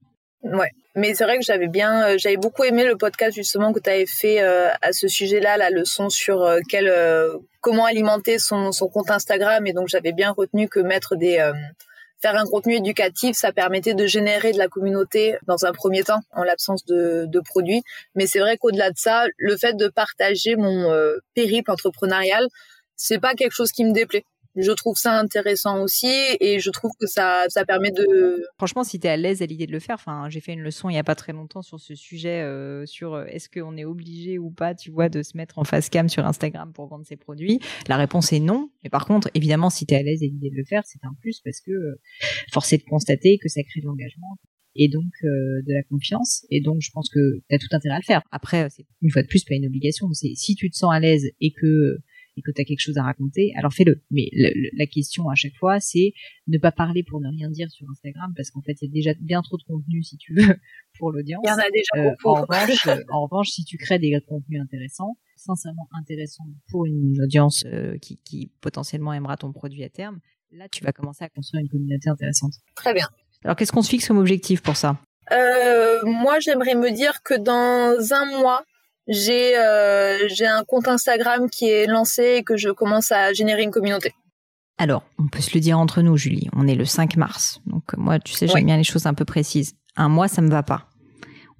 Ouais, 0.43 0.69
mais 0.95 1.13
c'est 1.13 1.23
vrai 1.23 1.37
que 1.37 1.43
j'avais 1.43 1.67
bien, 1.67 2.15
j'avais 2.17 2.37
beaucoup 2.37 2.63
aimé 2.63 2.85
le 2.85 2.95
podcast 2.95 3.35
justement 3.35 3.73
que 3.73 3.79
tu 3.79 3.89
avais 3.89 4.05
fait 4.05 4.39
à 4.39 4.93
ce 4.93 5.07
sujet-là, 5.07 5.57
la 5.57 5.71
leçon 5.71 6.09
sur 6.09 6.47
quel, 6.69 6.93
comment 7.59 7.85
alimenter 7.85 8.37
son, 8.37 8.71
son 8.71 8.87
compte 8.87 9.09
Instagram, 9.09 9.65
et 9.65 9.73
donc 9.73 9.87
j'avais 9.89 10.13
bien 10.13 10.31
retenu 10.31 10.69
que 10.69 10.79
mettre 10.79 11.15
des 11.15 11.39
faire 12.21 12.35
un 12.35 12.45
contenu 12.45 12.75
éducatif, 12.75 13.35
ça 13.35 13.51
permettait 13.51 13.93
de 13.93 14.05
générer 14.07 14.51
de 14.51 14.57
la 14.57 14.67
communauté 14.67 15.35
dans 15.45 15.65
un 15.65 15.71
premier 15.71 16.03
temps, 16.03 16.21
en 16.31 16.43
l'absence 16.43 16.85
de, 16.85 17.39
produits. 17.45 17.83
Mais 18.15 18.25
c'est 18.27 18.39
vrai 18.39 18.57
qu'au-delà 18.57 18.89
de 18.89 18.97
ça, 18.97 19.25
le 19.37 19.55
fait 19.57 19.75
de 19.77 19.87
partager 19.87 20.55
mon 20.55 20.91
euh, 20.91 21.17
périple 21.35 21.71
entrepreneurial, 21.71 22.47
c'est 22.95 23.19
pas 23.19 23.35
quelque 23.35 23.53
chose 23.53 23.71
qui 23.71 23.85
me 23.85 23.93
déplaît 23.93 24.25
je 24.57 24.71
trouve 24.71 24.97
ça 24.97 25.19
intéressant 25.19 25.81
aussi 25.81 26.11
et 26.39 26.59
je 26.59 26.69
trouve 26.69 26.91
que 26.99 27.07
ça, 27.07 27.45
ça 27.49 27.65
permet 27.65 27.91
de... 27.91 28.43
Franchement, 28.57 28.83
si 28.83 28.99
tu 28.99 29.07
es 29.07 29.09
à 29.09 29.17
l'aise 29.17 29.41
à 29.41 29.45
l'idée 29.45 29.67
de 29.67 29.71
le 29.71 29.79
faire, 29.79 29.95
enfin, 29.95 30.29
j'ai 30.29 30.39
fait 30.39 30.53
une 30.53 30.61
leçon 30.61 30.89
il 30.89 30.93
n'y 30.93 30.99
a 30.99 31.03
pas 31.03 31.15
très 31.15 31.33
longtemps 31.33 31.61
sur 31.61 31.79
ce 31.79 31.95
sujet, 31.95 32.41
euh, 32.41 32.85
sur 32.85 33.13
euh, 33.13 33.25
est-ce 33.25 33.49
qu'on 33.49 33.77
est 33.77 33.85
obligé 33.85 34.37
ou 34.37 34.49
pas, 34.49 34.75
tu 34.75 34.91
vois, 34.91 35.09
de 35.09 35.23
se 35.23 35.37
mettre 35.37 35.59
en 35.59 35.63
face 35.63 35.89
cam 35.89 36.09
sur 36.09 36.25
Instagram 36.25 36.73
pour 36.73 36.87
vendre 36.87 37.05
ses 37.05 37.15
produits? 37.15 37.59
La 37.87 37.97
réponse 37.97 38.33
est 38.33 38.39
non. 38.39 38.69
Mais 38.83 38.89
par 38.89 39.05
contre, 39.05 39.29
évidemment, 39.33 39.69
si 39.69 39.85
tu 39.85 39.93
es 39.93 39.97
à 39.97 40.03
l'aise 40.03 40.21
à 40.21 40.25
l'idée 40.25 40.49
de 40.49 40.55
le 40.55 40.65
faire, 40.65 40.83
c'est 40.85 41.03
un 41.03 41.13
plus 41.21 41.41
parce 41.43 41.61
que 41.61 41.71
euh, 41.71 42.01
force 42.51 42.73
est 42.73 42.77
de 42.77 42.89
constater 42.89 43.37
que 43.41 43.49
ça 43.49 43.61
crée 43.63 43.81
de 43.81 43.85
l'engagement 43.85 44.37
et 44.79 44.89
donc 44.89 45.11
de 45.23 45.73
la 45.73 45.81
confiance. 45.89 46.45
Et 46.51 46.61
donc, 46.61 46.81
je 46.81 46.91
pense 46.93 47.09
que 47.09 47.39
tu 47.49 47.55
as 47.55 47.57
tout 47.57 47.65
intérêt 47.71 47.95
à 47.95 47.97
le 47.99 48.05
faire. 48.05 48.21
Après, 48.31 48.69
c'est 48.69 48.85
une 49.01 49.09
fois 49.09 49.23
de 49.23 49.27
plus 49.27 49.43
pas 49.43 49.55
une 49.55 49.65
obligation. 49.65 50.05
C'est 50.13 50.35
si 50.35 50.53
tu 50.53 50.69
te 50.69 50.75
sens 50.75 50.93
à 50.93 50.99
l'aise 50.99 51.25
et 51.41 51.51
que 51.51 51.97
et 52.37 52.41
que 52.41 52.51
tu 52.51 52.61
as 52.61 52.65
quelque 52.65 52.79
chose 52.79 52.97
à 52.97 53.03
raconter, 53.03 53.51
alors 53.57 53.73
fais-le. 53.73 54.03
Mais 54.11 54.29
la 54.77 54.85
question 54.85 55.29
à 55.29 55.35
chaque 55.35 55.55
fois, 55.55 55.79
c'est 55.79 56.13
ne 56.47 56.57
pas 56.57 56.71
parler 56.71 57.03
pour 57.03 57.19
ne 57.19 57.29
rien 57.29 57.49
dire 57.49 57.69
sur 57.71 57.89
Instagram, 57.89 58.31
parce 58.35 58.51
qu'en 58.51 58.61
fait, 58.61 58.77
il 58.81 58.85
y 58.85 58.89
a 58.89 58.93
déjà 58.93 59.13
bien 59.19 59.41
trop 59.41 59.57
de 59.57 59.63
contenu, 59.63 60.03
si 60.03 60.17
tu 60.17 60.33
veux, 60.33 60.55
pour 60.99 61.11
l'audience. 61.11 61.41
Il 61.43 61.49
y 61.49 61.51
en 61.51 61.57
a 61.57 61.69
déjà 61.71 62.07
euh, 62.07 62.11
beaucoup. 62.21 62.37
Euh, 62.37 63.03
en, 63.09 63.23
revanche, 63.23 63.49
si 63.49 63.65
tu 63.65 63.77
crées 63.77 63.99
des 63.99 64.17
contenus 64.27 64.61
intéressants, 64.61 65.17
sincèrement 65.35 65.87
intéressants 65.99 66.47
pour 66.69 66.85
une 66.85 67.19
audience 67.21 67.63
euh, 67.65 67.97
qui, 67.97 68.17
qui 68.23 68.51
potentiellement 68.61 69.13
aimera 69.13 69.35
ton 69.37 69.51
produit 69.51 69.83
à 69.83 69.89
terme, 69.89 70.19
là, 70.51 70.67
tu 70.69 70.83
vas 70.83 70.91
commencer 70.91 71.23
à 71.23 71.29
construire 71.29 71.61
une 71.61 71.69
communauté 71.69 72.09
intéressante. 72.09 72.53
Très 72.75 72.93
bien. 72.93 73.07
Alors, 73.43 73.55
qu'est-ce 73.55 73.71
qu'on 73.71 73.81
se 73.81 73.89
fixe 73.89 74.07
comme 74.07 74.17
objectif 74.17 74.61
pour 74.61 74.77
ça? 74.77 74.99
Euh, 75.31 75.99
moi, 76.05 76.39
j'aimerais 76.39 76.75
me 76.75 76.91
dire 76.91 77.21
que 77.23 77.33
dans 77.33 78.13
un 78.13 78.39
mois, 78.39 78.63
j'ai 79.07 79.57
euh, 79.57 80.27
j'ai 80.27 80.45
un 80.45 80.63
compte 80.63 80.87
Instagram 80.87 81.49
qui 81.49 81.69
est 81.69 81.85
lancé 81.87 82.35
et 82.37 82.43
que 82.43 82.57
je 82.57 82.69
commence 82.69 83.11
à 83.11 83.33
générer 83.33 83.63
une 83.63 83.71
communauté. 83.71 84.13
Alors, 84.77 85.03
on 85.17 85.27
peut 85.27 85.41
se 85.41 85.51
le 85.55 85.59
dire 85.59 85.79
entre 85.79 86.01
nous, 86.01 86.17
Julie. 86.17 86.49
On 86.55 86.67
est 86.67 86.75
le 86.75 86.85
5 86.85 87.17
mars. 87.17 87.61
Donc, 87.65 87.83
moi, 87.97 88.19
tu 88.19 88.33
sais, 88.33 88.47
j'aime 88.47 88.65
bien 88.65 88.77
les 88.77 88.83
choses 88.83 89.07
un 89.07 89.15
peu 89.15 89.25
précises. 89.25 89.73
Un 89.95 90.07
mois, 90.07 90.27
ça 90.27 90.41
me 90.43 90.49
va 90.49 90.61
pas. 90.61 90.87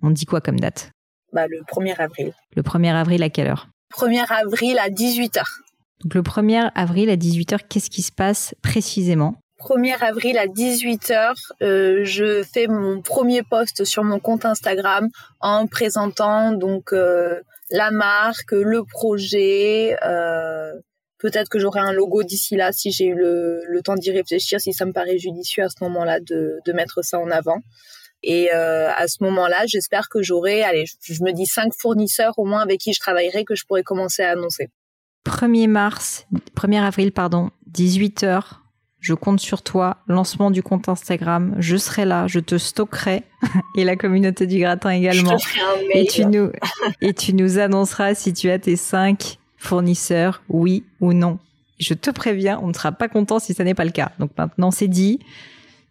On 0.04 0.12
dit 0.12 0.26
quoi 0.26 0.40
comme 0.40 0.60
date? 0.60 0.92
Bah, 1.34 1.48
le 1.48 1.62
1er 1.62 1.96
avril. 2.00 2.34
Le 2.56 2.62
1er 2.62 2.94
avril 2.94 3.24
à 3.24 3.30
quelle 3.30 3.48
heure? 3.48 3.70
1er 3.96 4.26
avril 4.30 4.78
à 4.78 4.90
18h. 4.90 5.42
Donc, 6.04 6.14
le 6.14 6.22
1er 6.22 6.72
avril 6.76 7.10
à 7.10 7.16
18h, 7.16 7.62
qu'est-ce 7.68 7.90
qui 7.90 8.04
se 8.04 8.12
passe 8.12 8.54
précisément? 8.62 9.40
1er 9.60 9.98
avril 10.02 10.38
à 10.38 10.46
18h, 10.46 11.34
euh, 11.62 12.02
je 12.04 12.44
fais 12.44 12.68
mon 12.68 13.02
premier 13.02 13.44
post 13.44 13.86
sur 13.86 14.04
mon 14.04 14.20
compte 14.20 14.46
Instagram 14.46 15.10
en 15.40 15.68
présentant 15.68 16.52
donc 16.52 16.94
euh, 16.94 17.42
la 17.72 17.92
marque, 17.92 18.52
le 18.52 18.84
projet. 18.84 19.98
Euh, 20.04 20.72
peut-être 21.18 21.50
que 21.50 21.60
j'aurai 21.60 21.80
un 21.80 21.92
logo 21.92 22.24
d'ici 22.24 22.56
là 22.56 22.72
si 22.72 22.92
j'ai 22.92 23.06
eu 23.06 23.16
le, 23.16 23.82
temps 23.84 23.96
d'y 23.96 24.12
réfléchir, 24.12 24.62
si 24.62 24.74
ça 24.74 24.86
me 24.86 24.94
paraît 24.94 25.18
judicieux 25.18 25.64
à 25.64 25.70
ce 25.70 25.84
moment-là 25.84 26.20
de, 26.20 26.62
mettre 26.74 27.04
ça 27.04 27.20
en 27.20 27.32
avant. 27.32 27.60
Et 28.24 28.50
à 28.52 29.08
ce 29.08 29.24
moment-là, 29.24 29.66
j'espère 29.68 30.10
que 30.10 30.22
j'aurai, 30.22 30.64
allez, 30.64 30.86
je 31.02 31.24
me 31.24 31.32
dis 31.32 31.46
cinq 31.46 31.72
fournisseurs 31.74 32.34
au 32.38 32.46
moins 32.46 32.62
avec 32.62 32.80
qui 32.80 32.94
je 32.94 33.00
travaillerai 33.00 33.46
que 33.46 33.56
je 33.56 33.64
pourrai 33.66 33.84
commencer 33.84 34.24
à 34.24 34.32
annoncer. 34.32 34.70
1er 35.26 35.68
mars, 35.68 36.26
1er 36.56 36.82
avril, 36.82 37.12
pardon, 37.12 37.52
18h, 37.72 38.44
je 39.00 39.14
compte 39.14 39.40
sur 39.40 39.62
toi, 39.62 39.98
lancement 40.08 40.52
du 40.52 40.64
compte 40.64 40.90
Instagram, 40.90 41.56
je 41.60 41.78
serai 41.78 42.06
là, 42.06 42.28
je 42.28 42.40
te 42.40 42.58
stockerai 42.58 43.24
et 43.78 43.84
la 43.84 43.96
communauté 43.96 44.48
du 44.48 44.60
gratin 44.60 44.90
également. 44.90 45.38
Et 45.94 46.06
tu 46.06 46.26
nous 46.26 46.52
et 47.02 47.14
tu 47.14 47.34
nous 47.34 47.60
annonceras 47.60 48.16
si 48.16 48.34
tu 48.34 48.50
as 48.50 48.60
tes 48.60 48.76
cinq 48.76 49.38
fournisseurs, 49.58 50.44
oui 50.50 50.84
ou 51.00 51.14
non. 51.14 51.40
Je 51.80 51.94
te 51.94 52.10
préviens, 52.10 52.60
on 52.64 52.68
ne 52.68 52.74
sera 52.74 52.92
pas 52.92 53.08
content 53.08 53.40
si 53.40 53.54
ça 53.54 53.64
n'est 53.64 53.76
pas 53.76 53.86
le 53.86 53.92
cas. 53.92 54.12
Donc 54.20 54.32
maintenant 54.38 54.72
c'est 54.72 54.88
dit, 54.88 55.20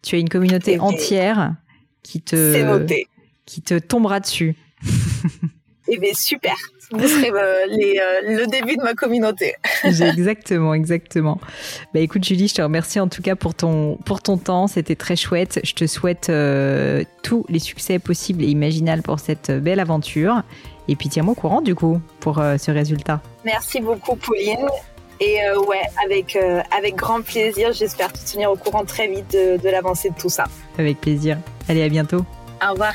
tu 0.03 0.17
as 0.17 0.19
une 0.19 0.29
communauté 0.29 0.81
entière 0.81 1.55
qui 2.03 2.21
te 2.21 2.87
qui 3.45 3.63
te 3.63 3.79
tombera 3.79 4.21
dessus. 4.21 4.57
Eh 5.89 5.99
bien, 5.99 6.13
super. 6.15 6.57
Vous 6.93 7.07
serez 7.07 7.31
euh, 7.31 7.67
les, 7.69 7.99
euh, 7.99 8.37
le 8.39 8.47
début 8.47 8.77
de 8.77 8.83
ma 8.83 8.95
communauté. 8.95 9.55
exactement, 9.85 10.73
exactement. 10.73 11.41
Bah 11.93 12.01
écoute 12.01 12.25
Julie, 12.25 12.47
je 12.47 12.55
te 12.55 12.63
remercie 12.63 13.01
en 13.01 13.09
tout 13.09 13.23
cas 13.23 13.35
pour 13.35 13.55
ton 13.55 13.97
pour 14.05 14.23
ton 14.23 14.37
temps. 14.37 14.69
C'était 14.69 14.95
très 14.95 15.17
chouette. 15.17 15.61
Je 15.65 15.73
te 15.73 15.87
souhaite 15.87 16.29
euh, 16.29 17.03
tous 17.23 17.45
les 17.49 17.59
succès 17.59 17.99
possibles 17.99 18.45
et 18.45 18.49
imaginables 18.49 19.03
pour 19.03 19.19
cette 19.19 19.51
belle 19.51 19.81
aventure. 19.81 20.43
Et 20.87 20.95
puis 20.95 21.09
tiens-moi 21.09 21.33
au 21.33 21.35
courant 21.35 21.61
du 21.61 21.75
coup 21.75 22.01
pour 22.21 22.37
ce 22.37 22.71
résultat. 22.71 23.21
Merci 23.45 23.81
beaucoup 23.81 24.15
Pauline. 24.15 24.69
Et 25.19 25.39
ouais, 25.67 25.83
avec 26.05 26.39
avec 26.71 26.95
grand 26.95 27.21
plaisir. 27.23 27.73
J'espère 27.73 28.13
te 28.13 28.31
tenir 28.31 28.53
au 28.53 28.57
courant 28.57 28.85
très 28.85 29.09
vite 29.09 29.33
de, 29.33 29.57
de 29.57 29.69
l'avancée 29.69 30.11
de 30.11 30.15
tout 30.15 30.31
ça. 30.31 30.45
Avec 30.79 31.01
plaisir. 31.01 31.39
Allez, 31.69 31.83
à 31.83 31.89
bientôt. 31.89 32.25
Au 32.65 32.73
revoir. 32.73 32.95